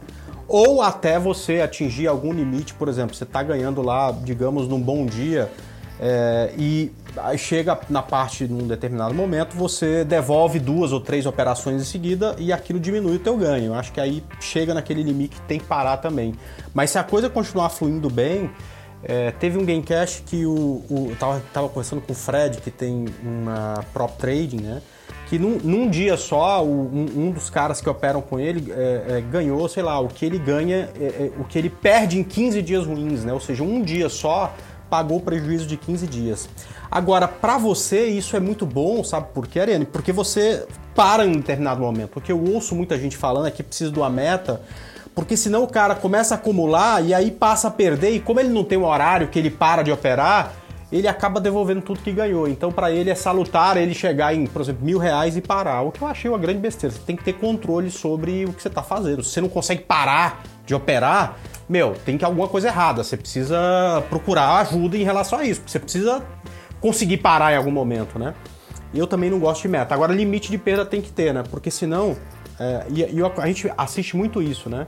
[0.48, 5.06] Ou até você atingir algum limite, por exemplo, você está ganhando lá, digamos, num bom
[5.06, 5.50] dia,
[5.98, 11.82] é, e aí chega na parte num determinado momento, você devolve duas ou três operações
[11.82, 13.74] em seguida e aquilo diminui o teu ganho.
[13.74, 16.34] Acho que aí chega naquele limite que tem que parar também.
[16.74, 18.50] Mas se a coisa continuar fluindo bem,
[19.04, 23.06] é, teve um Gamecast que o, o tava, tava conversando com o Fred, que tem
[23.22, 24.82] uma prop trading, né?
[25.26, 29.04] Que num, num dia só, o, um, um, dos caras que operam com ele é,
[29.08, 32.22] é, ganhou, sei lá, o que ele ganha, é, é, o que ele perde em
[32.22, 33.32] 15 dias ruins, né?
[33.32, 34.54] Ou seja, um dia só
[34.90, 36.48] pagou prejuízo de 15 dias.
[36.92, 39.86] Agora, para você, isso é muito bom, sabe por quê, Ariane?
[39.86, 42.10] Porque você para em determinado momento.
[42.10, 44.60] Porque eu ouço muita gente falando que precisa de uma meta,
[45.14, 48.50] porque senão o cara começa a acumular e aí passa a perder, e como ele
[48.50, 50.52] não tem um horário que ele para de operar,
[50.92, 52.46] ele acaba devolvendo tudo que ganhou.
[52.46, 55.80] Então, para ele é salutar ele chegar em, por exemplo, mil reais e parar.
[55.80, 56.94] O que eu achei uma grande besteira.
[56.94, 59.22] Você tem que ter controle sobre o que você está fazendo.
[59.22, 63.02] Se você não consegue parar de operar, meu, tem que alguma coisa errada.
[63.02, 65.62] Você precisa procurar ajuda em relação a isso.
[65.66, 66.22] Você precisa
[66.82, 68.34] conseguir parar em algum momento, né?
[68.92, 69.94] E eu também não gosto de meta.
[69.94, 71.42] Agora, limite de perda tem que ter, né?
[71.48, 72.14] Porque senão.
[72.60, 74.86] É, e, e a gente assiste muito isso, né?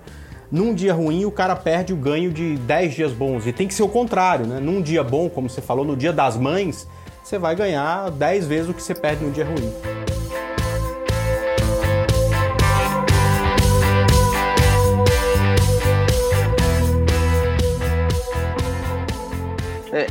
[0.52, 3.46] Num dia ruim, o cara perde o ganho de 10 dias bons.
[3.46, 4.60] E tem que ser o contrário, né?
[4.60, 6.86] Num dia bom, como você falou, no dia das mães,
[7.22, 10.03] você vai ganhar 10 vezes o que você perde num dia ruim.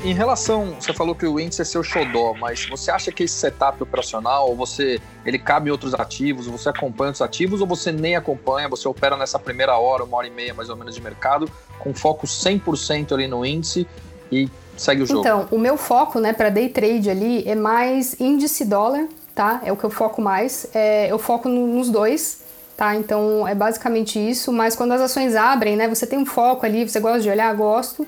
[0.04, 3.36] Em relação, você falou que o índice é seu xodó, mas você acha que esse
[3.36, 8.16] setup operacional, você, ele cabe em outros ativos, você acompanha os ativos ou você nem
[8.16, 11.50] acompanha, você opera nessa primeira hora, uma hora e meia mais ou menos de mercado,
[11.80, 13.88] com foco 100% ali no índice
[14.30, 15.22] e segue o jogo?
[15.22, 19.62] Então, o meu foco, né, para day trade ali é mais índice dólar, tá?
[19.64, 20.68] É o que eu foco mais.
[20.74, 22.44] É, eu foco no, nos dois,
[22.76, 22.94] tá?
[22.96, 24.52] Então é basicamente isso.
[24.52, 27.54] Mas quando as ações abrem, né, você tem um foco ali, você gosta de olhar,
[27.56, 28.06] gosto.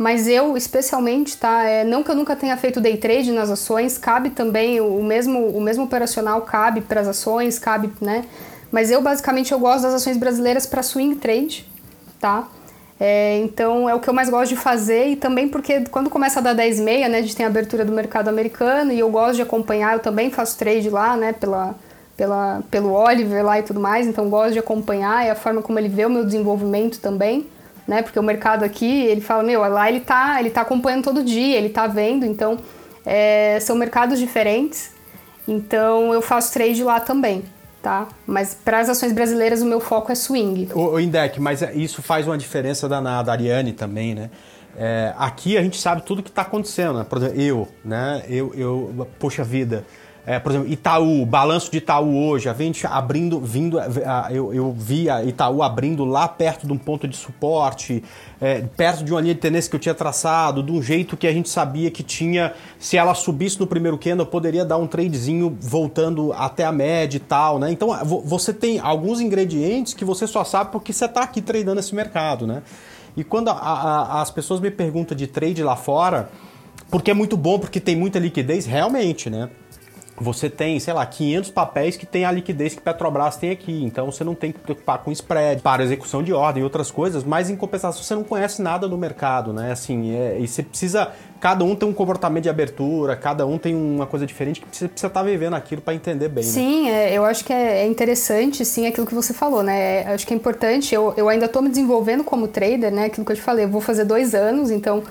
[0.00, 1.62] Mas eu, especialmente, tá?
[1.64, 5.48] É, não que eu nunca tenha feito day trade nas ações, cabe também o mesmo,
[5.48, 8.24] o mesmo operacional cabe para as ações, cabe, né?
[8.72, 11.70] Mas eu basicamente eu gosto das ações brasileiras para swing trade,
[12.18, 12.48] tá?
[12.98, 16.40] É, então é o que eu mais gosto de fazer e também porque quando começa
[16.40, 18.98] a dar 10 e meia, né, a gente tem a abertura do mercado americano e
[18.98, 21.74] eu gosto de acompanhar, eu também faço trade lá, né, pela,
[22.16, 25.78] pela, pelo Oliver lá e tudo mais, então gosto de acompanhar, é a forma como
[25.78, 27.46] ele vê o meu desenvolvimento também
[27.86, 28.02] né?
[28.02, 31.56] Porque o mercado aqui, ele fala, meu, lá ele tá, ele tá acompanhando todo dia,
[31.56, 32.58] ele tá vendo, então
[33.04, 34.92] é, são mercados diferentes.
[35.46, 37.42] Então eu faço trade lá também,
[37.82, 38.08] tá?
[38.26, 40.68] Mas para as ações brasileiras o meu foco é swing.
[40.74, 44.30] O, o Indec, mas é, isso faz uma diferença danada, a Ariane também, né?
[44.76, 47.06] É, aqui a gente sabe tudo que está acontecendo, né?
[47.08, 48.22] Por exemplo, eu, né?
[48.28, 49.84] Eu, eu, poxa vida,
[50.26, 53.78] é, por exemplo, Itaú, balanço de Itaú hoje, a gente abrindo, vindo,
[54.30, 58.04] eu, eu vi a Itaú abrindo lá perto de um ponto de suporte,
[58.40, 61.26] é, perto de uma linha de tendência que eu tinha traçado, de um jeito que
[61.26, 65.56] a gente sabia que tinha, se ela subisse no primeiro candle, poderia dar um tradezinho
[65.60, 67.70] voltando até a média e tal, né?
[67.72, 67.88] Então
[68.24, 72.46] você tem alguns ingredientes que você só sabe porque você está aqui treinando esse mercado,
[72.46, 72.62] né?
[73.16, 76.30] E quando a, a, as pessoas me perguntam de trade lá fora,
[76.90, 79.48] porque é muito bom, porque tem muita liquidez, realmente, né?
[80.20, 83.82] Você tem, sei lá, 500 papéis que tem a liquidez que Petrobras tem aqui.
[83.82, 87.24] Então você não tem que preocupar com spread, para execução de ordem e outras coisas,
[87.24, 89.72] mas em compensação você não conhece nada do mercado, né?
[89.72, 91.10] Assim, é, e você precisa.
[91.40, 94.86] Cada um tem um comportamento de abertura, cada um tem uma coisa diferente que você
[94.86, 96.44] precisa estar tá vivendo aquilo para entender bem.
[96.44, 96.50] Né?
[96.50, 97.12] Sim, né?
[97.12, 100.02] é, eu acho que é, é, interessante, sim, aquilo que você falou, né?
[100.02, 100.94] É, acho que é importante.
[100.94, 103.06] Eu, eu ainda estou me desenvolvendo como trader, né?
[103.06, 105.02] Aquilo que eu te falei, eu vou fazer dois anos, então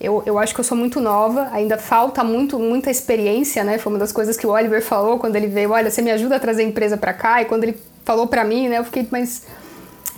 [0.00, 3.78] eu, eu acho que eu sou muito nova, ainda falta muito, muita experiência, né?
[3.78, 6.36] Foi uma das coisas que o Oliver falou quando ele veio, olha, você me ajuda
[6.36, 9.06] a trazer a empresa para cá, e quando ele falou para mim, né, eu fiquei,
[9.10, 9.42] mas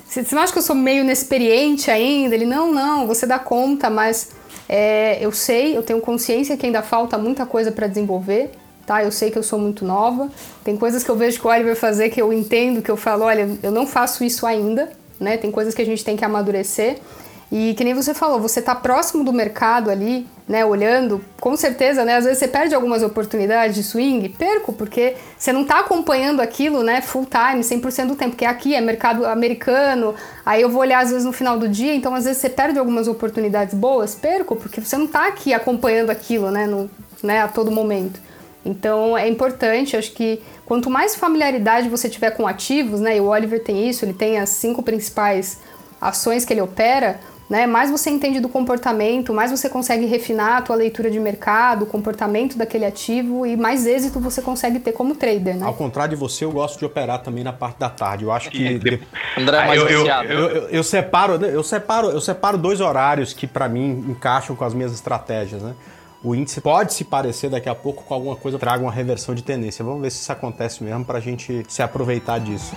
[0.06, 2.34] você não acha que eu sou meio inexperiente ainda?
[2.34, 4.30] Ele, não, não, você dá conta, mas
[4.68, 8.50] é, eu sei, eu tenho consciência que ainda falta muita coisa para desenvolver,
[8.86, 9.04] tá?
[9.04, 10.30] Eu sei que eu sou muito nova,
[10.64, 13.24] tem coisas que eu vejo que o Oliver fazer que eu entendo, que eu falo,
[13.24, 15.36] olha, eu não faço isso ainda, né?
[15.36, 16.98] Tem coisas que a gente tem que amadurecer.
[17.50, 22.04] E que nem você falou, você está próximo do mercado ali, né, olhando, com certeza,
[22.04, 26.40] né, às vezes você perde algumas oportunidades de swing, perco, porque você não está acompanhando
[26.40, 30.80] aquilo, né, full time, 100% do tempo, porque aqui é mercado americano, aí eu vou
[30.80, 34.14] olhar às vezes no final do dia, então às vezes você perde algumas oportunidades boas,
[34.14, 36.90] perco, porque você não está aqui acompanhando aquilo, né, no,
[37.22, 38.20] né, a todo momento.
[38.64, 43.26] Então é importante, acho que quanto mais familiaridade você tiver com ativos, né, e o
[43.26, 45.60] Oliver tem isso, ele tem as cinco principais
[46.00, 47.66] ações que ele opera, né?
[47.66, 51.86] Mais você entende do comportamento, mais você consegue refinar a tua leitura de mercado, o
[51.86, 55.64] comportamento daquele ativo e mais êxito você consegue ter como trader, né?
[55.64, 58.24] Ao contrário de você, eu gosto de operar também na parte da tarde.
[58.24, 58.66] Eu acho que
[59.38, 63.46] André é mais eu, eu, eu, eu, separo, eu separo, eu separo dois horários que
[63.46, 65.74] para mim encaixam com as minhas estratégias, né?
[66.24, 69.44] O índice pode se parecer daqui a pouco com alguma coisa traga uma reversão de
[69.44, 69.84] tendência.
[69.84, 72.74] Vamos ver se isso acontece mesmo para a gente se aproveitar disso.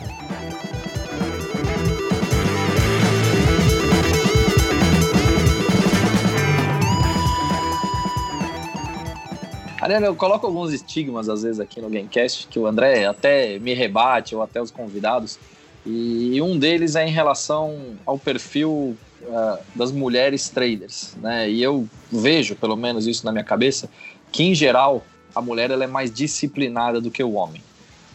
[9.81, 13.73] Ariana, eu coloco alguns estigmas às vezes aqui no Gamecast que o André até me
[13.73, 15.39] rebate ou até os convidados.
[15.85, 21.49] E um deles é em relação ao perfil uh, das mulheres traders, né?
[21.49, 23.89] E eu vejo, pelo menos isso na minha cabeça,
[24.31, 25.01] que em geral
[25.33, 27.63] a mulher ela é mais disciplinada do que o homem.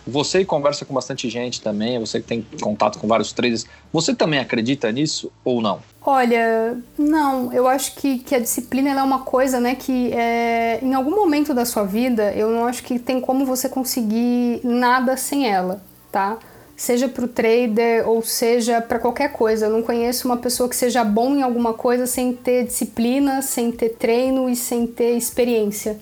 [0.07, 4.39] Você conversa com bastante gente também, você que tem contato com vários traders, você também
[4.39, 5.81] acredita nisso ou não?
[6.05, 10.93] Olha, não, eu acho que, que a disciplina é uma coisa, né, que é, em
[10.93, 15.49] algum momento da sua vida, eu não acho que tem como você conseguir nada sem
[15.49, 16.39] ela, tá?
[16.77, 19.67] seja para o trader ou seja para qualquer coisa.
[19.67, 23.71] Eu não conheço uma pessoa que seja bom em alguma coisa sem ter disciplina, sem
[23.71, 25.99] ter treino e sem ter experiência.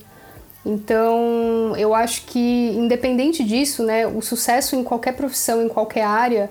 [0.65, 6.51] Então, eu acho que independente disso, né, o sucesso em qualquer profissão, em qualquer área,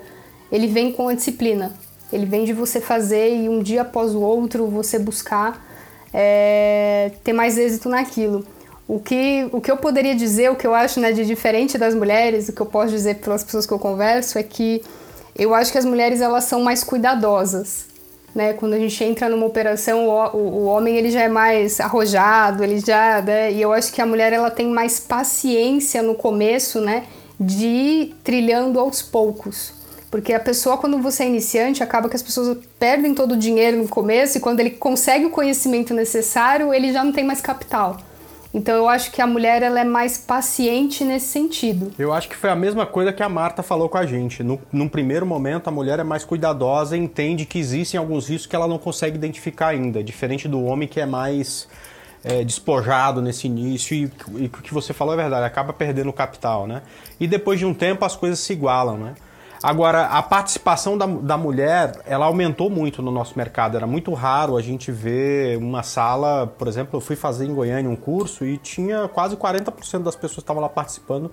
[0.51, 1.71] ele vem com a disciplina.
[2.11, 5.65] Ele vem de você fazer e um dia após o outro você buscar
[6.13, 8.45] é, ter mais êxito naquilo.
[8.85, 11.95] O que, o que eu poderia dizer, o que eu acho né, de diferente das
[11.95, 14.83] mulheres, o que eu posso dizer pelas pessoas que eu converso é que
[15.37, 17.85] eu acho que as mulheres elas são mais cuidadosas.
[18.33, 18.53] Né?
[18.53, 22.63] Quando a gente entra numa operação, o, o, o homem ele já é mais arrojado,
[22.63, 23.51] ele já, né?
[23.51, 27.03] e eu acho que a mulher ela tem mais paciência no começo, né,
[27.39, 29.73] de ir trilhando aos poucos.
[30.09, 33.77] Porque a pessoa, quando você é iniciante, acaba que as pessoas perdem todo o dinheiro
[33.77, 37.97] no começo e quando ele consegue o conhecimento necessário, ele já não tem mais capital.
[38.53, 41.91] Então eu acho que a mulher ela é mais paciente nesse sentido.
[41.97, 44.43] Eu acho que foi a mesma coisa que a Marta falou com a gente.
[44.43, 48.47] No, num primeiro momento, a mulher é mais cuidadosa e entende que existem alguns riscos
[48.47, 51.67] que ela não consegue identificar ainda, diferente do homem que é mais
[52.23, 56.13] é, despojado nesse início e, e o que você falou é verdade, acaba perdendo o
[56.13, 56.81] capital, né?
[57.19, 59.13] E depois de um tempo as coisas se igualam, né?
[59.63, 63.77] Agora, a participação da, da mulher, ela aumentou muito no nosso mercado.
[63.77, 67.89] Era muito raro a gente ver uma sala, por exemplo, eu fui fazer em Goiânia
[67.89, 71.31] um curso e tinha quase 40% das pessoas que estavam lá participando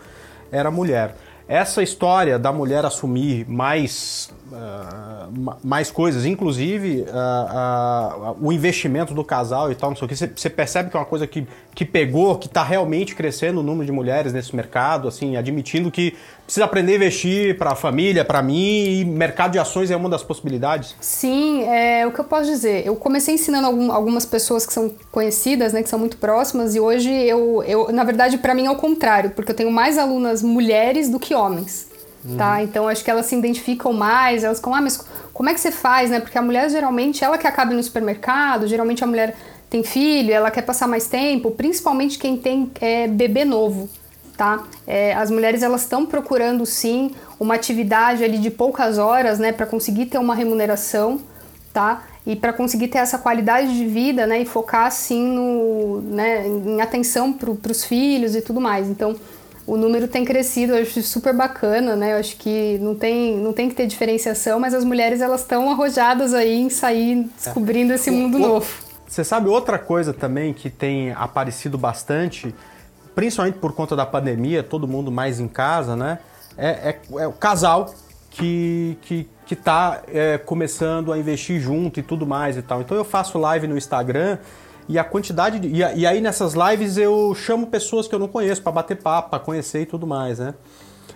[0.51, 1.15] era mulher.
[1.49, 9.25] Essa história da mulher assumir mais, uh, mais coisas, inclusive uh, uh, o investimento do
[9.25, 11.87] casal e tal, não sei o que, você percebe que é uma coisa que, que
[11.87, 16.15] pegou, que está realmente crescendo o número de mulheres nesse mercado, assim, admitindo que
[16.49, 20.09] precisa aprender a investir para a família, para mim, e mercado de ações é uma
[20.09, 20.97] das possibilidades?
[20.99, 22.87] Sim, é o que eu posso dizer.
[22.87, 26.81] Eu comecei ensinando algum, algumas pessoas que são conhecidas, né, que são muito próximas, e
[26.81, 30.43] hoje eu, eu na verdade, para mim é o contrário, porque eu tenho mais alunas
[30.43, 31.87] mulheres do que homens.
[32.25, 32.39] Uhum.
[32.39, 32.63] Tá?
[32.63, 35.71] Então acho que elas se identificam mais, elas ficam, ah, mas como é que você
[35.71, 36.19] faz, né?
[36.19, 39.37] Porque a mulher geralmente, ela que acaba no supermercado, geralmente a mulher
[39.69, 43.87] tem filho, ela quer passar mais tempo, principalmente quem tem é, bebê novo
[44.39, 44.63] tá?
[44.87, 49.67] É, as mulheres elas estão procurando sim uma atividade ali de poucas horas, né, para
[49.67, 51.21] conseguir ter uma remuneração,
[51.73, 52.05] tá?
[52.25, 56.81] E para conseguir ter essa qualidade de vida, né, e focar assim no, né, em
[56.81, 58.89] atenção para os filhos e tudo mais.
[58.89, 59.17] Então,
[59.67, 62.15] o número tem crescido, eu acho super bacana, né?
[62.15, 65.71] Eu acho que não tem, não tem que ter diferenciação, mas as mulheres elas estão
[65.71, 67.97] arrojadas aí em sair descobrindo é.
[67.97, 68.67] esse mundo o, novo.
[69.07, 72.55] Você sabe outra coisa também que tem aparecido bastante
[73.19, 76.21] principalmente por conta da pandemia, todo mundo mais em casa, né?
[76.57, 77.93] É, é, é o casal
[78.31, 82.81] que, que, que tá é, começando a investir junto e tudo mais e tal.
[82.81, 84.39] Então eu faço live no Instagram
[84.89, 88.29] e a quantidade de, e, e, aí nessas lives eu chamo pessoas que eu não
[88.29, 90.55] conheço para bater papo, para conhecer e tudo mais, né?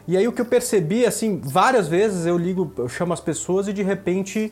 [0.09, 3.69] E aí o que eu percebi, assim, várias vezes eu ligo, eu chamo as pessoas
[3.69, 4.51] e de repente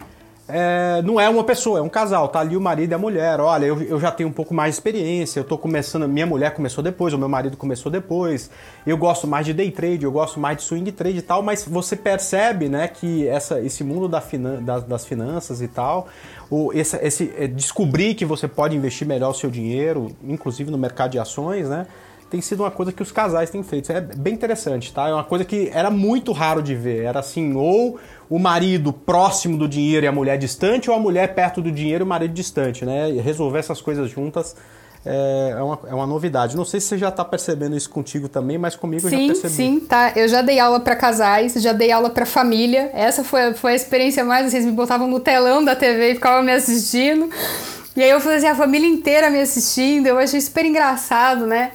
[0.53, 3.41] é, não é uma pessoa, é um casal, tá ali o marido e a mulher.
[3.41, 6.53] Olha, eu, eu já tenho um pouco mais de experiência, eu tô começando, minha mulher
[6.55, 8.51] começou depois, o meu marido começou depois.
[8.87, 11.65] Eu gosto mais de day trade, eu gosto mais de swing trade e tal, mas
[11.65, 16.09] você percebe, né, que essa, esse mundo da finan das, das, finanças e tal,
[16.51, 20.79] o, esse, esse é, descobrir que você pode investir melhor o seu dinheiro, inclusive no
[20.79, 21.87] mercado de ações, né?
[22.31, 23.91] tem sido uma coisa que os casais têm feito.
[23.91, 25.09] É bem interessante, tá?
[25.09, 27.03] É uma coisa que era muito raro de ver.
[27.03, 27.99] Era assim, ou
[28.31, 32.05] o marido próximo do dinheiro e a mulher distante, ou a mulher perto do dinheiro
[32.05, 33.11] e o marido distante, né?
[33.11, 34.55] E resolver essas coisas juntas
[35.05, 36.57] é, é uma, é uma novidade.
[36.57, 39.41] Não sei se você já está percebendo isso contigo também, mas comigo sim, eu já
[39.41, 39.55] percebi.
[39.55, 40.13] Sim, tá.
[40.15, 42.91] Eu já dei aula para casais, já dei aula para família.
[42.95, 44.51] Essa foi, foi a experiência mais.
[44.51, 47.29] Vocês me botavam no telão da TV e ficavam me assistindo.
[47.97, 50.07] E aí eu fazia assim, a família inteira me assistindo.
[50.07, 51.73] Eu achei super engraçado, né?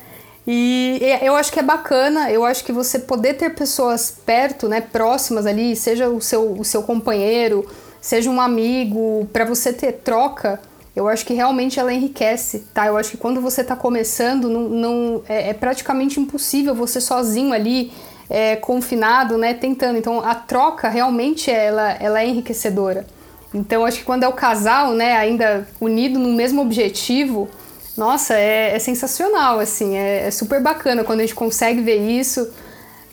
[0.48, 4.80] E eu acho que é bacana, eu acho que você poder ter pessoas perto, né,
[4.80, 7.68] próximas ali, seja o seu, o seu companheiro,
[8.00, 10.60] seja um amigo, para você ter troca,
[10.96, 12.86] eu acho que realmente ela enriquece, tá?
[12.88, 17.52] Eu acho que quando você está começando, não, não é, é, praticamente impossível você sozinho
[17.52, 17.92] ali,
[18.30, 19.98] é, confinado, né, tentando.
[19.98, 23.06] Então a troca realmente ela, ela é enriquecedora.
[23.54, 27.50] Então acho que quando é o casal, né, ainda unido no mesmo objetivo,
[27.98, 32.52] nossa, é, é sensacional, assim, é, é, super bacana quando a gente consegue ver isso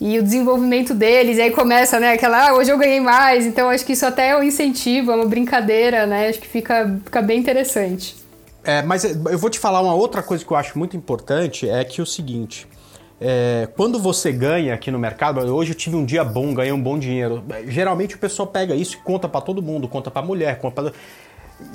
[0.00, 3.70] e o desenvolvimento deles, e aí começa, né, aquela, ah, hoje eu ganhei mais, então
[3.70, 7.22] acho que isso até é um incentivo, é uma brincadeira, né, acho que fica, fica
[7.22, 8.16] bem interessante.
[8.64, 11.84] É, mas eu vou te falar uma outra coisa que eu acho muito importante, é
[11.84, 12.66] que é o seguinte,
[13.24, 16.82] é, quando você ganha aqui no mercado, hoje eu tive um dia bom, ganhei um
[16.82, 20.58] bom dinheiro, geralmente o pessoal pega isso e conta para todo mundo, conta para mulher,
[20.58, 20.92] conta pra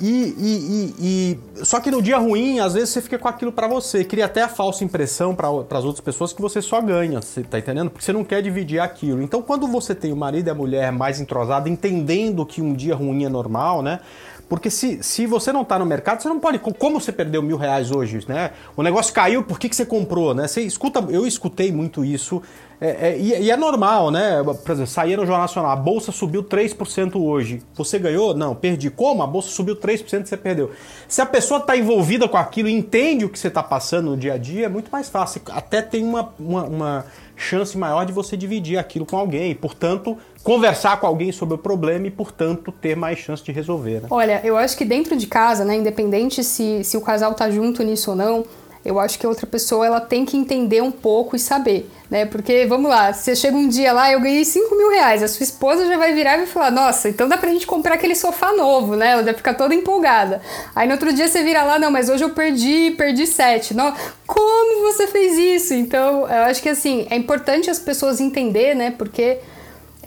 [0.00, 3.52] E, e, e, e, só que no dia ruim, às vezes você fica com aquilo
[3.52, 7.20] para você, cria até a falsa impressão para as outras pessoas que você só ganha,
[7.20, 7.90] você tá entendendo?
[7.90, 9.22] Porque você não quer dividir aquilo.
[9.22, 12.94] Então, quando você tem o marido e a mulher mais entrosados, entendendo que um dia
[12.94, 14.00] ruim é normal, né?
[14.48, 16.58] Porque se, se você não está no mercado, você não pode.
[16.58, 18.52] Como você perdeu mil reais hoje, né?
[18.76, 20.48] O negócio caiu, por que, que você comprou, né?
[20.48, 22.42] Você escuta, eu escutei muito isso.
[22.80, 24.42] É, é, e, e, é normal, né?
[24.42, 27.60] Por exemplo, saía no Jornal Nacional, a bolsa subiu 3% hoje.
[27.74, 28.34] Você ganhou?
[28.34, 28.88] Não, perdi.
[28.88, 29.22] Como?
[29.22, 30.70] A bolsa subiu 3% você perdeu.
[31.06, 34.16] Se a pessoa está envolvida com aquilo e entende o que você está passando no
[34.16, 35.42] dia a dia, é muito mais fácil.
[35.50, 37.06] Até tem uma, uma, uma
[37.38, 39.54] chance maior de você dividir aquilo com alguém.
[39.54, 44.02] Portanto, conversar com alguém sobre o problema e, portanto, ter mais chance de resolver.
[44.02, 44.08] Né?
[44.10, 47.82] Olha, eu acho que dentro de casa, né, independente se, se o casal tá junto
[47.82, 48.44] nisso ou não,
[48.88, 52.24] eu acho que a outra pessoa ela tem que entender um pouco e saber, né?
[52.24, 55.44] Porque, vamos lá, você chega um dia lá, eu ganhei 5 mil reais, a sua
[55.44, 58.52] esposa já vai virar e vai falar, nossa, então dá pra gente comprar aquele sofá
[58.52, 59.10] novo, né?
[59.10, 60.40] Ela já fica toda empolgada.
[60.74, 63.74] Aí no outro dia você vira lá, não, mas hoje eu perdi, perdi 7.
[63.74, 63.92] Não,
[64.26, 65.74] como você fez isso?
[65.74, 68.94] Então, eu acho que assim, é importante as pessoas entender, né?
[68.96, 69.38] Porque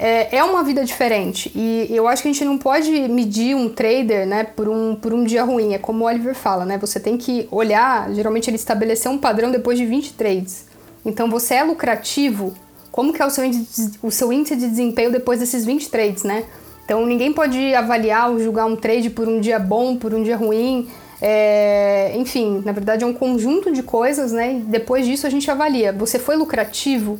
[0.01, 1.51] é, é uma vida diferente.
[1.53, 5.13] E eu acho que a gente não pode medir um trader, né, por um, por
[5.13, 5.75] um dia ruim.
[5.75, 6.75] É como o Oliver fala, né?
[6.79, 10.65] Você tem que olhar, geralmente ele estabeleceu um padrão depois de 20 trades.
[11.05, 12.51] Então você é lucrativo,
[12.91, 16.23] como que é o seu índice, o seu índice de desempenho depois desses 20 trades,
[16.23, 16.45] né?
[16.83, 20.35] Então ninguém pode avaliar ou julgar um trade por um dia bom, por um dia
[20.35, 20.89] ruim.
[21.21, 24.53] É, enfim, na verdade é um conjunto de coisas, né?
[24.53, 25.93] E depois disso a gente avalia.
[25.93, 27.19] Você foi lucrativo?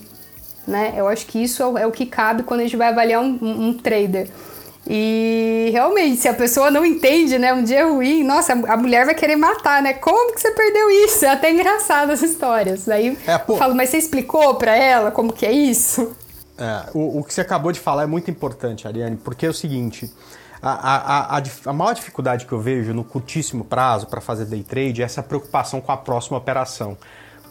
[0.68, 0.94] Né?
[0.96, 3.74] Eu acho que isso é o que cabe quando a gente vai avaliar um, um
[3.74, 4.30] trader.
[4.88, 9.14] E realmente, se a pessoa não entende, né, um dia ruim, nossa, a mulher vai
[9.14, 9.94] querer matar, né?
[9.94, 11.24] Como que você perdeu isso?
[11.24, 12.90] É até engraçado as histórias.
[12.90, 16.16] Aí é, eu falo, mas você explicou para ela como que é isso?
[16.58, 19.54] É, o, o que você acabou de falar é muito importante, Ariane, porque é o
[19.54, 20.12] seguinte.
[20.62, 24.62] A, a, a, a, maior dificuldade que eu vejo no curtíssimo prazo para fazer day
[24.62, 26.98] trade é essa preocupação com a próxima operação.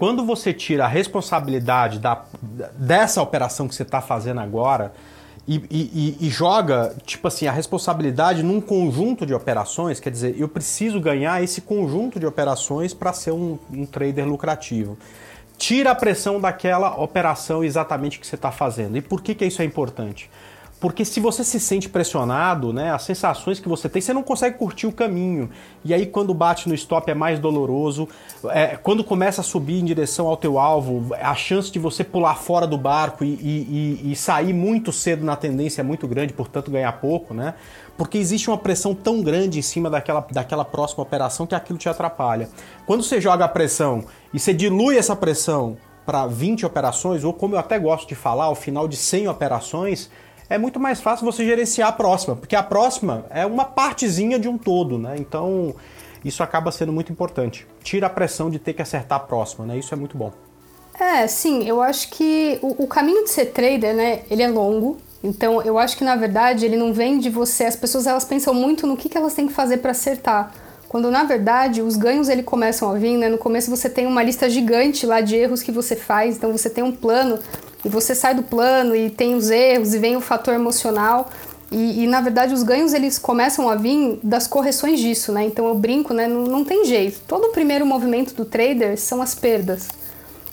[0.01, 2.25] Quando você tira a responsabilidade da,
[2.73, 4.95] dessa operação que você está fazendo agora
[5.47, 10.49] e, e, e, joga, tipo assim, a responsabilidade num conjunto de operações, quer dizer, eu
[10.49, 14.97] preciso ganhar esse conjunto de operações para ser um, um trader lucrativo
[15.59, 18.97] tira a pressão daquela operação exatamente que você está fazendo.
[18.97, 20.31] E por que, que isso é importante?
[20.81, 24.57] Porque se você se sente pressionado, né, as sensações que você tem, você não consegue
[24.57, 25.51] curtir o caminho.
[25.85, 28.09] E aí quando bate no stop é mais doloroso.
[28.47, 32.35] É, quando começa a subir em direção ao teu alvo, a chance de você pular
[32.37, 36.71] fora do barco e, e, e, sair muito cedo na tendência é muito grande, portanto
[36.71, 37.55] ganhar pouco, né?
[37.99, 41.91] Porque existe uma pressão tão grande em cima daquela, daquela próxima operação que aquilo te
[41.91, 42.49] atrapalha.
[42.87, 45.77] Quando você joga a pressão e você dilui essa pressão
[46.07, 50.11] para 20 operações, ou como eu até gosto de falar, ao final de 100 operações,
[50.51, 54.49] é muito mais fácil você gerenciar a próxima, porque a próxima é uma partezinha de
[54.49, 55.15] um todo, né?
[55.17, 55.73] Então,
[56.25, 57.67] isso acaba sendo muito importante.
[57.85, 59.79] Tira a pressão de ter que acertar a próxima, né?
[59.79, 60.33] Isso é muito bom.
[60.99, 64.99] É, sim, eu acho que o, o caminho de ser trader, né, ele é longo,
[65.23, 67.65] então eu acho que na verdade ele não vem de você.
[67.65, 70.53] As pessoas elas pensam muito no que, que elas têm que fazer para acertar.
[70.89, 73.29] Quando na verdade os ganhos ele começam a vir, né?
[73.29, 76.69] No começo você tem uma lista gigante lá de erros que você faz, então você
[76.69, 77.39] tem um plano
[77.85, 81.31] e você sai do plano e tem os erros e vem o fator emocional.
[81.71, 85.45] E, e, na verdade os ganhos eles começam a vir das correções disso, né?
[85.45, 86.27] Então eu brinco, né?
[86.27, 87.21] Não, não tem jeito.
[87.29, 89.89] Todo o primeiro movimento do trader são as perdas.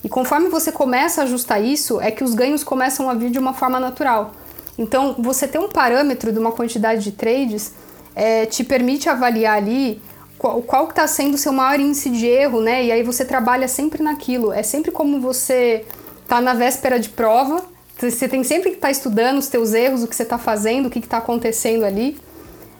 [0.04, 3.40] E conforme você começa a ajustar isso, é que os ganhos começam a vir de
[3.40, 4.32] uma forma natural.
[4.78, 7.74] Então você ter um parâmetro de uma quantidade de trades
[8.16, 10.00] é, te permite avaliar ali
[10.38, 12.86] qual, qual está sendo o seu maior índice de erro, né?
[12.86, 14.54] E aí você trabalha sempre naquilo.
[14.54, 15.84] É sempre como você
[16.28, 17.64] tá na véspera de prova,
[18.00, 20.86] você tem sempre que estar tá estudando os teus erros, o que você está fazendo,
[20.88, 22.18] o que está acontecendo ali.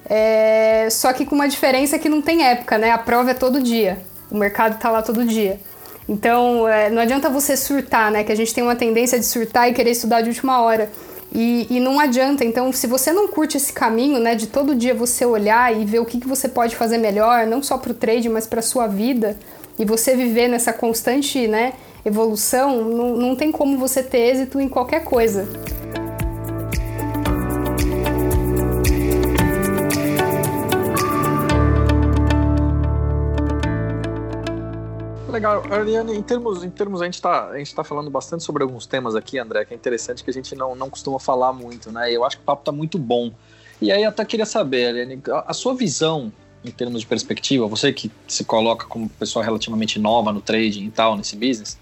[0.10, 0.88] É...
[0.92, 2.92] Só que com uma diferença que não tem época, né?
[2.92, 4.00] A prova é todo dia.
[4.30, 5.60] O mercado está lá todo dia.
[6.08, 8.24] Então, é, não adianta você surtar, né?
[8.24, 10.90] Que a gente tem uma tendência de surtar e querer estudar de última hora.
[11.34, 12.46] E, e, não adianta.
[12.46, 16.00] Então, se você não curte esse caminho, né, de todo dia você olhar e ver
[16.00, 18.88] o que, que você pode fazer melhor, não só para o trade, mas para sua
[18.88, 19.38] vida,
[19.78, 21.74] e você viver nessa constante, né,
[22.06, 25.48] evolução, não, não tem como você ter êxito em qualquer coisa.
[35.30, 39.16] Legal, Ariane, em termos, em termos a gente está tá falando bastante sobre alguns temas
[39.16, 42.12] aqui, André, que é interessante que a gente não, não costuma falar muito, né?
[42.12, 43.32] Eu acho que o papo está muito bom.
[43.80, 46.32] E aí até queria saber, Ariane, a sua visão
[46.66, 50.92] em termos de perspectiva, você que se coloca como pessoa relativamente nova no trading e
[50.92, 51.78] tal, nesse business,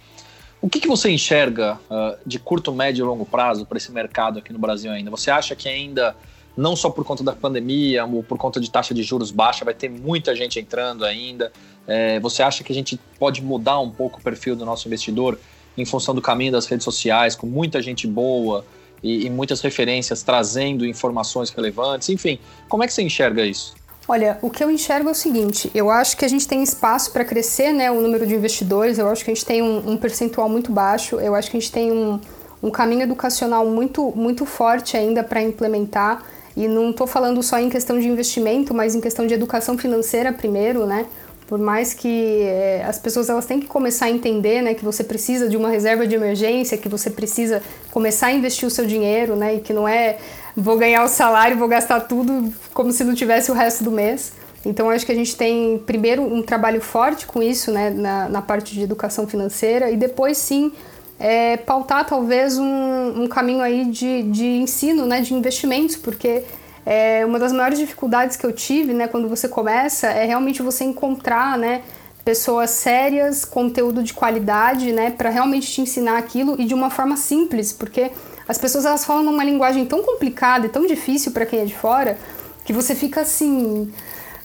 [0.66, 4.40] o que, que você enxerga uh, de curto, médio e longo prazo para esse mercado
[4.40, 5.12] aqui no Brasil ainda?
[5.12, 6.16] Você acha que ainda
[6.58, 9.76] não só por conta da pandemia, ou por conta de taxa de juros baixa, vai
[9.76, 11.52] ter muita gente entrando ainda.
[11.86, 15.38] É, você acha que a gente pode mudar um pouco o perfil do nosso investidor
[15.78, 18.66] em função do caminho das redes sociais, com muita gente boa
[19.04, 22.10] e, e muitas referências trazendo informações relevantes?
[22.10, 23.76] Enfim, como é que você enxerga isso?
[24.08, 27.12] Olha, o que eu enxergo é o seguinte: eu acho que a gente tem espaço
[27.12, 28.98] para crescer, né, o número de investidores.
[28.98, 31.20] Eu acho que a gente tem um, um percentual muito baixo.
[31.20, 32.20] Eu acho que a gente tem um,
[32.62, 36.24] um caminho educacional muito, muito forte ainda para implementar.
[36.56, 40.32] E não estou falando só em questão de investimento, mas em questão de educação financeira
[40.32, 41.06] primeiro, né?
[41.48, 45.04] Por mais que é, as pessoas elas têm que começar a entender, né, que você
[45.04, 49.36] precisa de uma reserva de emergência, que você precisa começar a investir o seu dinheiro,
[49.36, 50.18] né, e que não é
[50.56, 54.34] vou ganhar o salário, vou gastar tudo como se não tivesse o resto do mês.
[54.66, 58.42] Então acho que a gente tem primeiro um trabalho forte com isso, né, na, na
[58.42, 60.72] parte de educação financeira e depois sim
[61.20, 66.44] é, pautar talvez um, um caminho aí de, de ensino, né, de investimentos, porque
[66.86, 70.84] é, uma das maiores dificuldades que eu tive, né, quando você começa, é realmente você
[70.84, 71.82] encontrar, né,
[72.24, 77.16] pessoas sérias, conteúdo de qualidade, né, para realmente te ensinar aquilo e de uma forma
[77.16, 78.12] simples, porque
[78.48, 81.76] as pessoas elas falam numa linguagem tão complicada e tão difícil para quem é de
[81.76, 82.18] fora
[82.64, 83.92] que você fica assim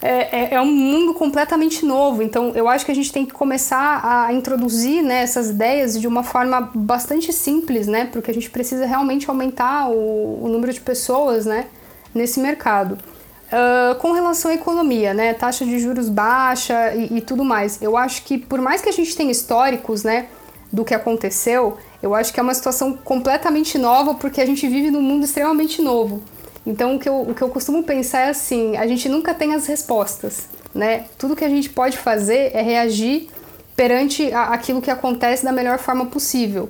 [0.02, 2.22] é, é, é, um mundo completamente novo.
[2.22, 6.08] Então, eu acho que a gente tem que começar a introduzir né, essas ideias de
[6.08, 8.06] uma forma bastante simples, né?
[8.10, 11.66] Porque a gente precisa realmente aumentar o, o número de pessoas né,
[12.14, 12.98] nesse mercado.
[13.52, 15.34] Uh, com relação à economia, né?
[15.34, 17.82] Taxa de juros baixa e, e, tudo mais.
[17.82, 20.28] Eu acho que, por mais que a gente tenha históricos, né?
[20.72, 24.90] Do que aconteceu, eu acho que é uma situação completamente nova porque a gente vive
[24.90, 26.22] num mundo extremamente novo.
[26.66, 29.54] Então, o que, eu, o que eu costumo pensar é assim: a gente nunca tem
[29.54, 31.04] as respostas, né?
[31.18, 33.28] Tudo que a gente pode fazer é reagir
[33.74, 36.68] perante a, aquilo que acontece da melhor forma possível.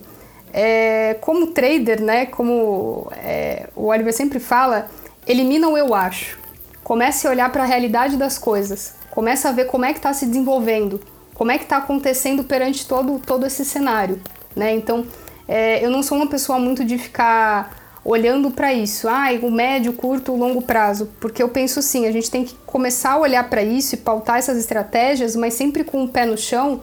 [0.53, 2.27] É, como trader, né?
[2.27, 4.89] Como é, o Oliver sempre fala,
[5.27, 6.39] elimina o eu acho.
[6.83, 8.95] Comece a olhar para a realidade das coisas.
[9.11, 11.01] Comece a ver como é que está se desenvolvendo,
[11.35, 14.21] como é que está acontecendo perante todo, todo esse cenário,
[14.55, 14.75] né?
[14.75, 15.05] Então,
[15.49, 19.93] é, eu não sou uma pessoa muito de ficar olhando para isso, ah, o médio,
[19.93, 23.63] curto, longo prazo, porque eu penso assim, a gente tem que começar a olhar para
[23.63, 26.81] isso e pautar essas estratégias, mas sempre com o pé no chão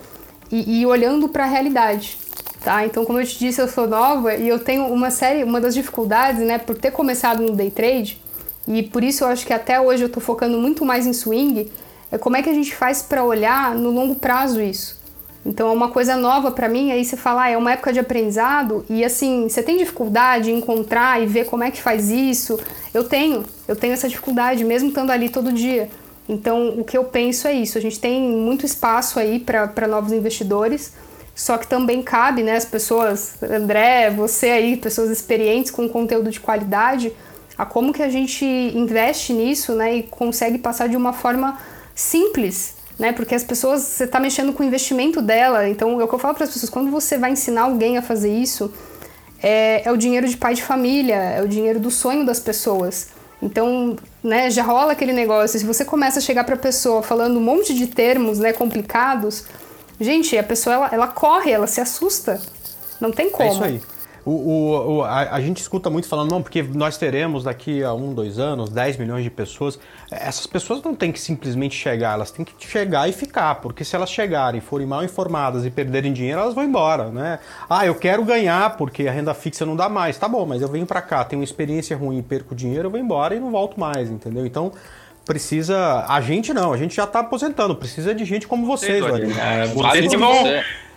[0.51, 2.17] e, e olhando para a realidade.
[2.63, 2.85] Tá?
[2.85, 5.73] Então, como eu te disse, eu sou nova e eu tenho uma série, uma das
[5.73, 8.21] dificuldades, né, por ter começado no day trade,
[8.67, 11.71] e por isso eu acho que até hoje eu estou focando muito mais em swing,
[12.11, 14.96] é como é que a gente faz para olhar no longo prazo isso.
[15.47, 17.99] Então é uma coisa nova para mim, aí você fala, ah, é uma época de
[17.99, 22.59] aprendizado e assim, você tem dificuldade em encontrar e ver como é que faz isso?
[22.93, 25.89] Eu tenho, eu tenho essa dificuldade mesmo estando ali todo dia.
[26.27, 30.11] Então o que eu penso é isso, a gente tem muito espaço aí para novos
[30.11, 30.93] investidores,
[31.33, 36.41] só que também cabe, né, as pessoas, André, você aí, pessoas experientes com conteúdo de
[36.41, 37.13] qualidade,
[37.57, 41.57] a como que a gente investe nisso, né, e consegue passar de uma forma
[41.95, 43.11] simples né?
[43.11, 45.67] Porque as pessoas, você está mexendo com o investimento dela.
[45.69, 48.01] Então, é o que eu falo para as pessoas: quando você vai ensinar alguém a
[48.01, 48.73] fazer isso,
[49.41, 53.09] é, é, o dinheiro de pai de família, é o dinheiro do sonho das pessoas.
[53.41, 55.59] Então, né, já rola aquele negócio.
[55.59, 59.45] Se você começa a chegar para a pessoa falando um monte de termos, né, complicados,
[59.99, 62.41] gente, a pessoa ela, ela corre, ela se assusta.
[62.99, 63.47] Não tem como.
[63.47, 63.81] É isso aí.
[64.29, 68.13] O, o, a, a, gente escuta muito falando, não, porque nós teremos daqui a um,
[68.13, 69.79] dois anos 10 milhões de pessoas.
[70.11, 73.95] Essas pessoas não têm que simplesmente chegar, elas têm que chegar e ficar, porque se
[73.95, 77.39] elas chegarem, forem mal informadas e perderem dinheiro, elas vão embora, né?
[77.69, 80.17] Ah, eu quero ganhar porque a renda fixa não dá mais.
[80.17, 82.99] Tá bom, mas eu venho para cá, tenho uma experiência ruim, perco dinheiro, eu vou
[82.99, 84.45] embora e não volto mais, entendeu?
[84.45, 84.73] Então,
[85.25, 86.03] precisa.
[86.05, 89.25] A gente não, a gente já está aposentando, precisa de gente como vocês, olha.
[89.25, 90.33] É, vocês que vão.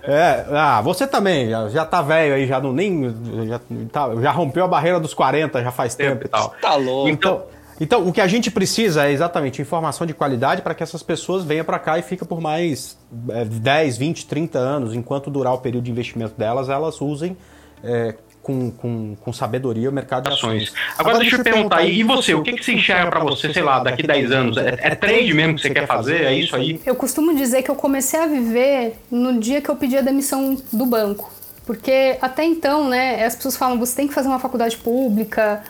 [0.02, 3.14] É, ah, você também, já, já tá velho aí, já não nem.
[3.46, 3.60] Já,
[3.92, 6.54] tá, já rompeu a barreira dos 40 já faz tempo, tempo e tal.
[6.60, 7.08] Tá louco.
[7.08, 7.44] Então,
[7.80, 11.44] então, o que a gente precisa é exatamente informação de qualidade para que essas pessoas
[11.44, 12.98] venham para cá e fiquem por mais
[13.30, 17.36] é, 10, 20, 30 anos, enquanto durar o período de investimento delas, elas usem
[17.82, 20.72] é, com, com, com sabedoria o mercado de ações.
[20.98, 23.52] Agora, Agora deixa eu perguntar, perguntar e você, o que, que você enxerga para você,
[23.52, 24.56] sei lá, daqui 10 anos?
[24.56, 26.22] É, é trade mesmo que você quer fazer?
[26.22, 26.80] É isso aí?
[26.84, 30.56] Eu costumo dizer que eu comecei a viver no dia que eu pedi a demissão
[30.72, 31.32] do banco.
[31.66, 35.62] Porque até então, né, as pessoas falam, você tem que fazer uma faculdade pública,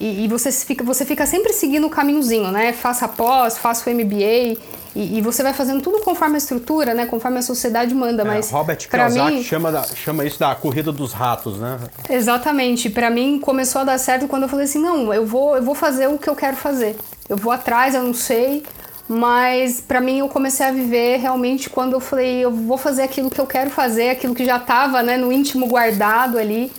[0.00, 2.72] e, e, você, fica, você fica sempre seguindo o caminhozinho, né?
[2.72, 4.56] Faça pós, faça o MBA.
[4.94, 7.06] E, e, você vai fazendo tudo conforme a estrutura, né?
[7.06, 8.22] Conforme a sociedade manda.
[8.22, 11.78] É, mas Robert Kiyosaki mim, chama, da, chama isso da corrida dos ratos, né?
[12.08, 12.88] Exatamente.
[12.90, 15.74] Para mim começou a dar certo quando eu falei assim, não, eu vou, eu vou
[15.74, 16.96] fazer o que eu quero fazer.
[17.28, 18.64] Eu vou atrás, eu não sei.
[19.08, 23.30] Mas para mim eu comecei a viver realmente quando eu falei, eu vou fazer aquilo
[23.30, 26.70] que eu quero fazer, aquilo que já estava né, no íntimo guardado ali.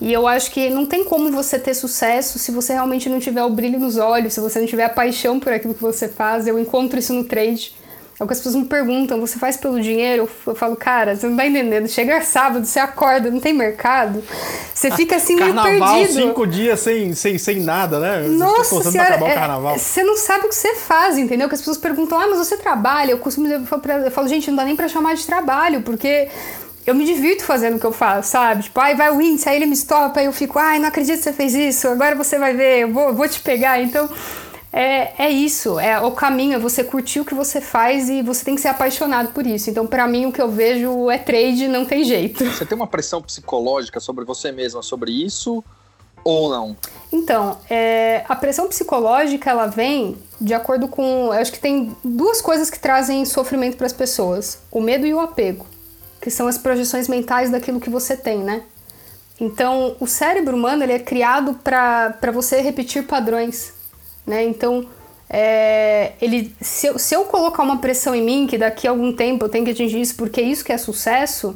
[0.00, 3.42] E eu acho que não tem como você ter sucesso se você realmente não tiver
[3.42, 6.46] o brilho nos olhos, se você não tiver a paixão por aquilo que você faz.
[6.46, 7.74] Eu encontro isso no trade.
[8.20, 10.28] É o que as pessoas me perguntam, você faz pelo dinheiro?
[10.44, 11.86] Eu falo, cara, você não tá entendendo.
[11.86, 14.24] Chega sábado, você acorda, não tem mercado.
[14.74, 16.20] Você fica assim meio carnaval, perdido.
[16.22, 18.26] cinco dias sem, sem, sem nada, né?
[18.28, 21.48] Nossa Tô senhora, acabar o é, você não sabe o que você faz, entendeu?
[21.48, 23.12] Que as pessoas perguntam, ah, mas você trabalha?
[23.12, 25.24] Eu costumo dizer, eu falo, pra- eu falo, gente, não dá nem pra chamar de
[25.24, 26.28] trabalho, porque
[26.88, 28.62] eu me divirto fazendo o que eu faço, sabe?
[28.62, 31.18] Tipo, ai, vai o índice, aí ele me estopa, aí eu fico, ai, não acredito
[31.18, 33.78] que você fez isso, agora você vai ver, eu vou, vou te pegar.
[33.82, 34.08] Então,
[34.72, 38.42] é, é isso, é o caminho, é você curtir o que você faz e você
[38.42, 39.68] tem que ser apaixonado por isso.
[39.68, 42.42] Então, pra mim, o que eu vejo é trade, não tem jeito.
[42.46, 45.62] Você tem uma pressão psicológica sobre você mesma sobre isso
[46.24, 46.74] ou não?
[47.12, 51.02] Então, é, a pressão psicológica ela vem de acordo com.
[51.02, 55.12] Eu acho que tem duas coisas que trazem sofrimento para as pessoas: o medo e
[55.12, 55.66] o apego,
[56.28, 58.62] que são as projeções mentais daquilo que você tem, né?
[59.40, 63.72] Então, o cérebro humano ele é criado para você repetir padrões,
[64.26, 64.44] né?
[64.44, 64.86] Então,
[65.30, 69.10] é, ele, se, eu, se eu colocar uma pressão em mim que daqui a algum
[69.12, 71.54] tempo eu tenho que atingir isso porque é isso que é sucesso,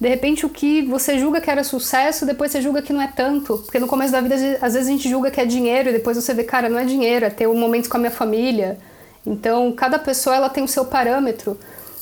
[0.00, 3.12] de repente o que você julga que era sucesso, depois você julga que não é
[3.14, 3.58] tanto.
[3.58, 6.16] Porque no começo da vida, às vezes- a gente julga que é dinheiro e depois
[6.16, 8.78] você vê, cara, não é dinheiro, é ter um momentos com a minha família.
[9.24, 11.56] Então, cada pessoa ela tem o seu parâmetro.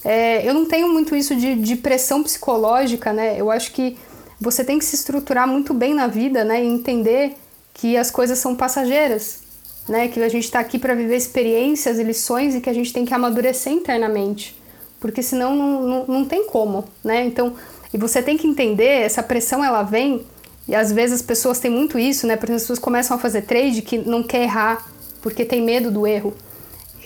[0.09, 3.35] É, eu não tenho muito isso de, de pressão psicológica, né?
[3.37, 3.99] Eu acho que
[4.41, 6.63] você tem que se estruturar muito bem na vida, né?
[6.63, 7.35] E entender
[7.75, 9.41] que as coisas são passageiras,
[9.89, 10.07] né?
[10.07, 13.05] Que a gente está aqui para viver experiências e lições e que a gente tem
[13.05, 14.57] que amadurecer internamente,
[15.01, 17.25] porque senão não, não, não tem como, né?
[17.25, 17.55] Então,
[17.93, 20.25] e você tem que entender, essa pressão ela vem
[20.69, 22.37] e às vezes as pessoas têm muito isso, né?
[22.37, 24.87] Porque as pessoas começam a fazer trade que não quer errar
[25.21, 26.33] porque tem medo do erro.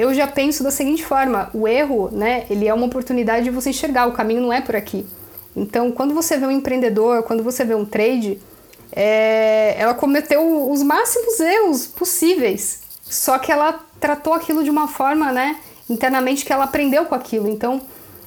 [0.00, 3.68] Eu já penso da seguinte forma: o erro, né, ele é uma oportunidade de você
[3.68, 5.04] enxergar, o caminho não é por aqui.
[5.54, 8.40] Então, quando você vê um empreendedor, quando você vê um trade,
[8.92, 15.32] é, ela cometeu os máximos erros possíveis, só que ela tratou aquilo de uma forma,
[15.32, 17.46] né, internamente que ela aprendeu com aquilo.
[17.46, 17.82] Então,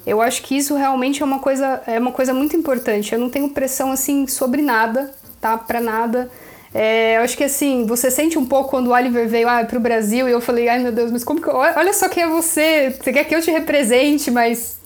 [0.05, 3.13] eu acho que isso realmente é uma coisa, é uma coisa muito importante.
[3.13, 5.11] Eu não tenho pressão assim sobre nada,
[5.41, 5.57] tá?
[5.57, 6.29] Para nada.
[6.73, 9.79] É, eu acho que assim, você sente um pouco quando o Oliver veio ah, pro
[9.79, 11.49] Brasil e eu falei, ai meu Deus, mas como que.
[11.49, 14.81] Olha só quem é você, você quer que eu te represente, mas.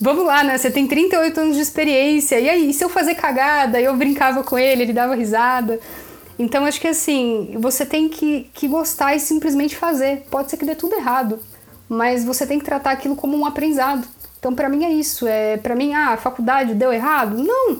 [0.00, 0.56] Vamos lá, né?
[0.56, 2.40] Você tem 38 anos de experiência.
[2.40, 3.78] E aí, e se eu fazer cagada?
[3.78, 5.78] Eu brincava com ele, ele dava risada.
[6.38, 10.24] Então, acho que assim, você tem que, que gostar e simplesmente fazer.
[10.30, 11.38] Pode ser que dê tudo errado,
[11.86, 14.08] mas você tem que tratar aquilo como um aprendizado.
[14.38, 15.26] Então, pra mim é isso.
[15.26, 17.36] É, para mim, ah, a faculdade deu errado?
[17.36, 17.78] Não.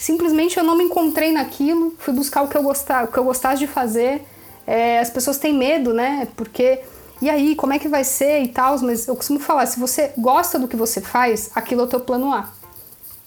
[0.00, 3.24] Simplesmente eu não me encontrei naquilo, fui buscar o que eu gostava, o que eu
[3.24, 4.26] gostasse de fazer.
[4.66, 6.26] É, as pessoas têm medo, né?
[6.34, 6.80] Porque
[7.20, 8.80] e aí, como é que vai ser e tal?
[8.80, 12.00] Mas eu costumo falar, se você gosta do que você faz, aquilo é o teu
[12.00, 12.48] plano A.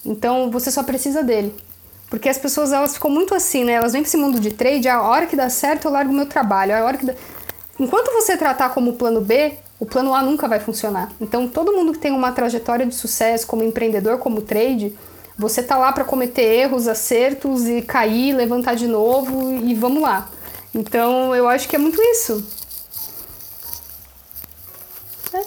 [0.04, 1.54] Então você só precisa dele.
[2.10, 3.74] Porque as pessoas elas ficam muito assim, né?
[3.74, 6.26] Elas vêm pra esse mundo de trade, a hora que dá certo eu largo meu
[6.26, 7.14] trabalho, a hora que dá...
[7.78, 11.12] Enquanto você tratar como plano B, o plano A nunca vai funcionar.
[11.20, 14.92] Então todo mundo que tem uma trajetória de sucesso como empreendedor, como trade,
[15.36, 20.28] você tá lá para cometer erros, acertos e cair, levantar de novo e vamos lá.
[20.74, 22.44] Então eu acho que é muito isso.
[25.32, 25.42] É.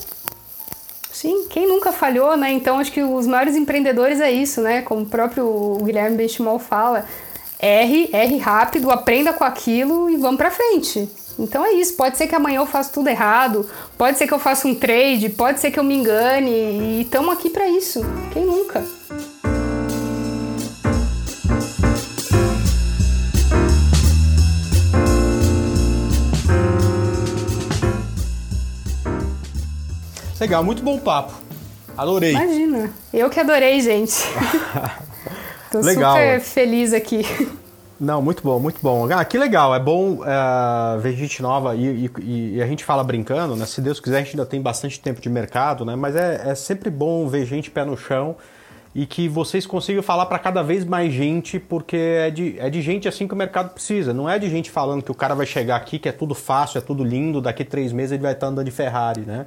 [1.11, 2.51] Sim, quem nunca falhou, né?
[2.51, 4.81] Então acho que os maiores empreendedores é isso, né?
[4.81, 7.05] Como o próprio Guilherme Benchimol fala,
[7.59, 11.09] erre, erre rápido, aprenda com aquilo e vamos pra frente.
[11.39, 13.67] Então é isso, pode ser que amanhã eu faça tudo errado,
[13.97, 17.33] pode ser que eu faça um trade, pode ser que eu me engane e estamos
[17.33, 18.01] aqui pra isso.
[18.33, 18.83] Quem nunca?
[30.47, 31.33] Legal, muito bom papo.
[31.97, 32.31] Adorei.
[32.31, 32.89] Imagina.
[33.13, 34.13] Eu que adorei, gente.
[35.69, 36.13] Tô Legal.
[36.15, 37.25] super feliz aqui.
[37.99, 39.11] Não, muito bom, muito bom.
[39.11, 43.03] Ah, que legal, é bom é, ver gente nova e, e- e a gente fala
[43.03, 43.65] brincando, né?
[43.65, 45.97] Se Deus quiser, a gente ainda tem bastante tempo de mercado, né?
[45.97, 48.37] Mas é, é sempre bom ver gente pé no chão
[48.95, 52.81] e que vocês consigam falar para cada vez mais gente, porque é de, é de
[52.81, 54.13] gente assim que o mercado precisa.
[54.13, 56.77] Não é de gente falando que o cara vai chegar aqui, que é tudo fácil,
[56.77, 59.45] é tudo lindo, daqui três meses ele vai estar andando de Ferrari, né?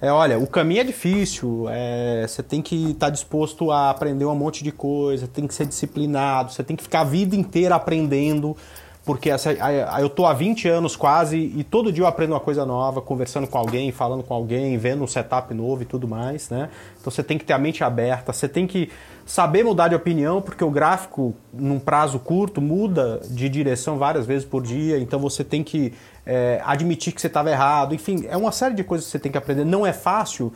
[0.00, 4.34] É, olha, o caminho é difícil, é, você tem que estar disposto a aprender um
[4.34, 8.56] monte de coisa, tem que ser disciplinado, você tem que ficar a vida inteira aprendendo,
[9.04, 9.52] porque essa,
[9.98, 13.48] eu tô há 20 anos quase e todo dia eu aprendo uma coisa nova, conversando
[13.48, 16.68] com alguém, falando com alguém, vendo um setup novo e tudo mais, né?
[17.00, 18.90] Então você tem que ter a mente aberta, você tem que
[19.28, 24.48] saber mudar de opinião, porque o gráfico, num prazo curto, muda de direção várias vezes
[24.48, 25.92] por dia, então você tem que
[26.24, 29.30] é, admitir que você estava errado, enfim, é uma série de coisas que você tem
[29.30, 29.66] que aprender.
[29.66, 30.50] Não é fácil,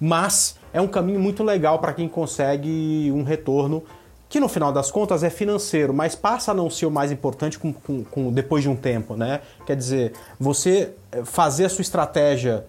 [0.00, 3.84] mas é um caminho muito legal para quem consegue um retorno
[4.28, 7.60] que no final das contas é financeiro, mas passa a não ser o mais importante
[7.60, 9.40] com, com, com, depois de um tempo, né?
[9.64, 12.66] Quer dizer, você eh, fazer a sua estratégia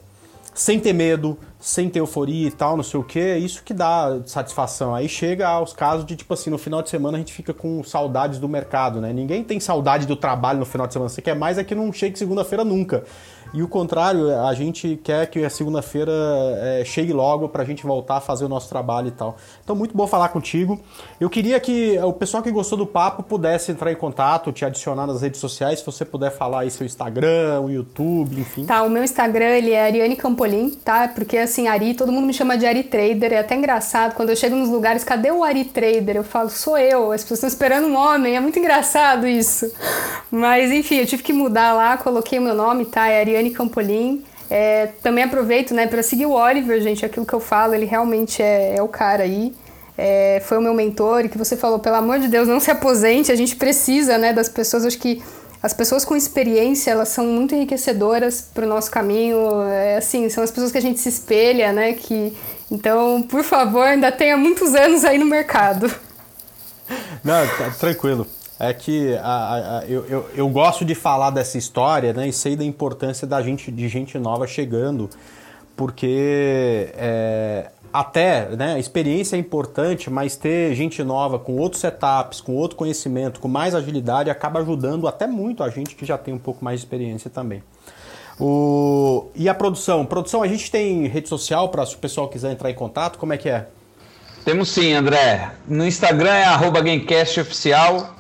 [0.58, 3.76] sem ter medo, sem ter euforia e tal, não sei o que, é isso que
[3.76, 4.96] dá satisfação.
[4.96, 7.84] Aí chega aos casos de, tipo assim, no final de semana a gente fica com
[7.84, 9.14] saudades do mercado, né?
[9.14, 11.10] Ninguém tem saudade do trabalho no final de semana.
[11.10, 13.04] Você quer mais é que não chegue segunda-feira nunca.
[13.54, 16.12] E o contrário, a gente quer que a segunda-feira
[16.62, 19.38] é, chegue logo para a gente voltar a fazer o nosso trabalho e tal.
[19.64, 20.80] Então, muito bom falar contigo.
[21.20, 25.08] Eu queria que o pessoal que gostou do papo pudesse entrar em contato, te adicionar
[25.08, 28.66] nas redes sociais, se você puder falar aí seu Instagram, o YouTube, enfim.
[28.66, 31.08] Tá, o meu Instagram ele é Ariane Campolim, tá?
[31.08, 33.34] Porque assim, Ari, todo mundo me chama de Ari Trader.
[33.34, 36.18] É até engraçado quando eu chego nos lugares, cadê o Ari Trader?
[36.18, 37.12] Eu falo, sou eu.
[37.12, 38.36] As pessoas estão esperando um homem.
[38.36, 39.72] É muito engraçado isso.
[40.30, 43.08] Mas enfim, eu tive que mudar lá, coloquei o meu nome, tá?
[43.08, 44.24] É Ariane Ariane Campolim.
[44.50, 47.06] É, também aproveito né, para seguir o Oliver, gente.
[47.06, 49.54] Aquilo que eu falo, ele realmente é, é o cara aí.
[49.98, 52.72] É, foi o meu mentor e que você falou, pelo amor de Deus, não se
[52.72, 53.32] aposente.
[53.32, 54.86] A gente precisa né, das pessoas.
[54.86, 55.22] Acho que
[55.62, 59.62] as pessoas com experiência elas são muito enriquecedoras para o nosso caminho.
[59.64, 61.94] É, assim, são as pessoas que a gente se espelha, né?
[61.94, 62.36] Que,
[62.72, 65.92] então, por favor, ainda tenha muitos anos aí no mercado.
[67.24, 68.26] Não, tá, tranquilo
[68.60, 72.56] é que a, a, eu, eu, eu, gosto de falar dessa história né, e sei
[72.56, 75.10] da importância da gente, de gente nova chegando,
[75.76, 82.56] porque é, até né, experiência é importante, mas ter gente nova com outros setups, com
[82.56, 86.40] outro conhecimento, com mais agilidade, acaba ajudando até muito a gente que já tem um
[86.40, 87.62] pouco mais de experiência também.
[88.40, 89.28] O...
[89.36, 90.04] E a produção?
[90.04, 93.34] Produção, a gente tem rede social para se o pessoal quiser entrar em contato, como
[93.34, 93.68] é que é?
[94.44, 95.52] Temos sim, André.
[95.68, 98.17] No Instagram é arroba GameCastOficial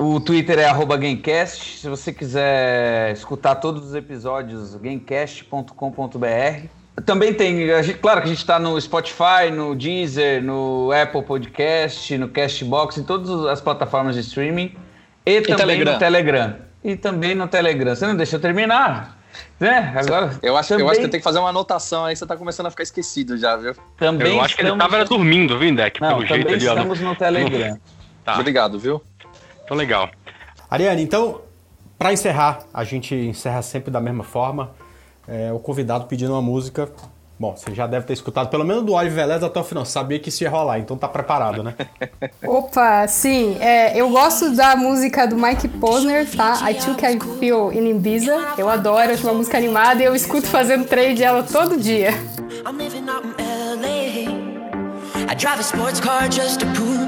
[0.00, 1.78] o Twitter é Gamecast.
[1.78, 6.68] Se você quiser escutar todos os episódios, gamecast.com.br.
[7.04, 11.22] Também tem, a gente, claro que a gente está no Spotify, no Deezer, no Apple
[11.22, 14.74] Podcast, no Castbox, em todas as plataformas de streaming.
[15.26, 15.92] E, e também Telegram.
[15.92, 16.56] no Telegram.
[16.82, 17.94] E também no Telegram.
[17.94, 19.18] Você não deixa eu terminar?
[19.58, 19.92] Né?
[19.94, 20.84] Agora, eu, acho, também...
[20.84, 23.36] eu acho que tem que fazer uma anotação aí, você tá começando a ficar esquecido
[23.36, 23.74] já, viu?
[23.98, 26.00] Também eu acho que ele tava dormindo, viu, Deck?
[26.00, 27.78] Não, pelo jeito ali, estamos no Telegram.
[28.24, 28.38] Tá.
[28.38, 29.02] Obrigado, viu?
[29.70, 30.10] Então, legal.
[30.68, 31.42] Ariane, então,
[31.96, 34.72] para encerrar, a gente encerra sempre da mesma forma.
[35.28, 36.88] É, o convidado pedindo uma música.
[37.38, 39.84] Bom, você já deve ter escutado pelo menos do Oliver Velez até o final.
[39.84, 41.76] Sabia que isso ia rolar, então tá preparado, né?
[42.44, 43.58] Opa, sim.
[43.60, 46.68] É, eu gosto da música do Mike Posner, tá?
[46.68, 48.36] I Took I Feel in Ibiza.
[48.58, 52.10] Eu adoro, acho uma música animada e eu escuto fazendo trade ela todo dia.
[52.66, 55.30] I'm living out in LA.
[55.30, 56.99] I drive a sports car just to prove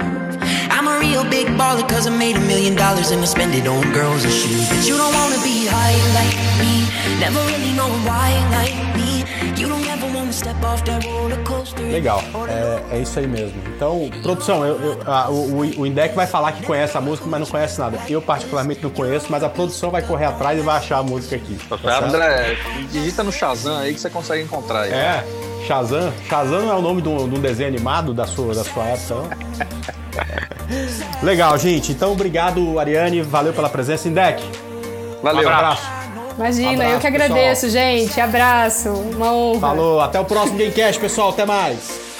[0.82, 3.68] I'm a real big baller cause I made a million dollars and I spend it
[3.68, 4.68] on girls and shoes.
[4.68, 9.22] But you don't wanna be high like me, never really know why like me.
[9.60, 11.84] You don't ever wanna step off that roller coaster.
[11.84, 13.54] Legal, é, é isso aí mesmo.
[13.76, 17.38] Então, produção, eu, eu, a, o, o Indec vai falar que conhece a música, mas
[17.38, 18.00] não conhece nada.
[18.08, 21.36] Eu, particularmente, não conheço, mas a produção vai correr atrás e vai achar a música
[21.36, 21.56] aqui.
[21.68, 22.04] Tá certo?
[22.06, 22.58] André,
[22.90, 24.92] digita no Shazam aí que você consegue encontrar aí.
[24.92, 25.24] É,
[25.64, 26.12] Shazam.
[26.28, 28.82] Shazam não é o nome de um, de um desenho animado da sua, da sua
[28.82, 29.92] época, não?
[31.22, 31.92] Legal, gente.
[31.92, 33.22] Então, obrigado, Ariane.
[33.22, 34.08] Valeu pela presença.
[34.08, 34.42] Indec.
[35.22, 35.48] Valeu.
[35.48, 35.82] Um abraço.
[36.36, 37.84] Imagina, abraço, eu que agradeço, pessoal.
[37.84, 38.20] gente.
[38.20, 38.88] Abraço.
[38.88, 39.60] Uma honra.
[39.60, 40.00] Falou.
[40.00, 41.30] Até o próximo Gamecast, pessoal.
[41.30, 42.11] Até mais.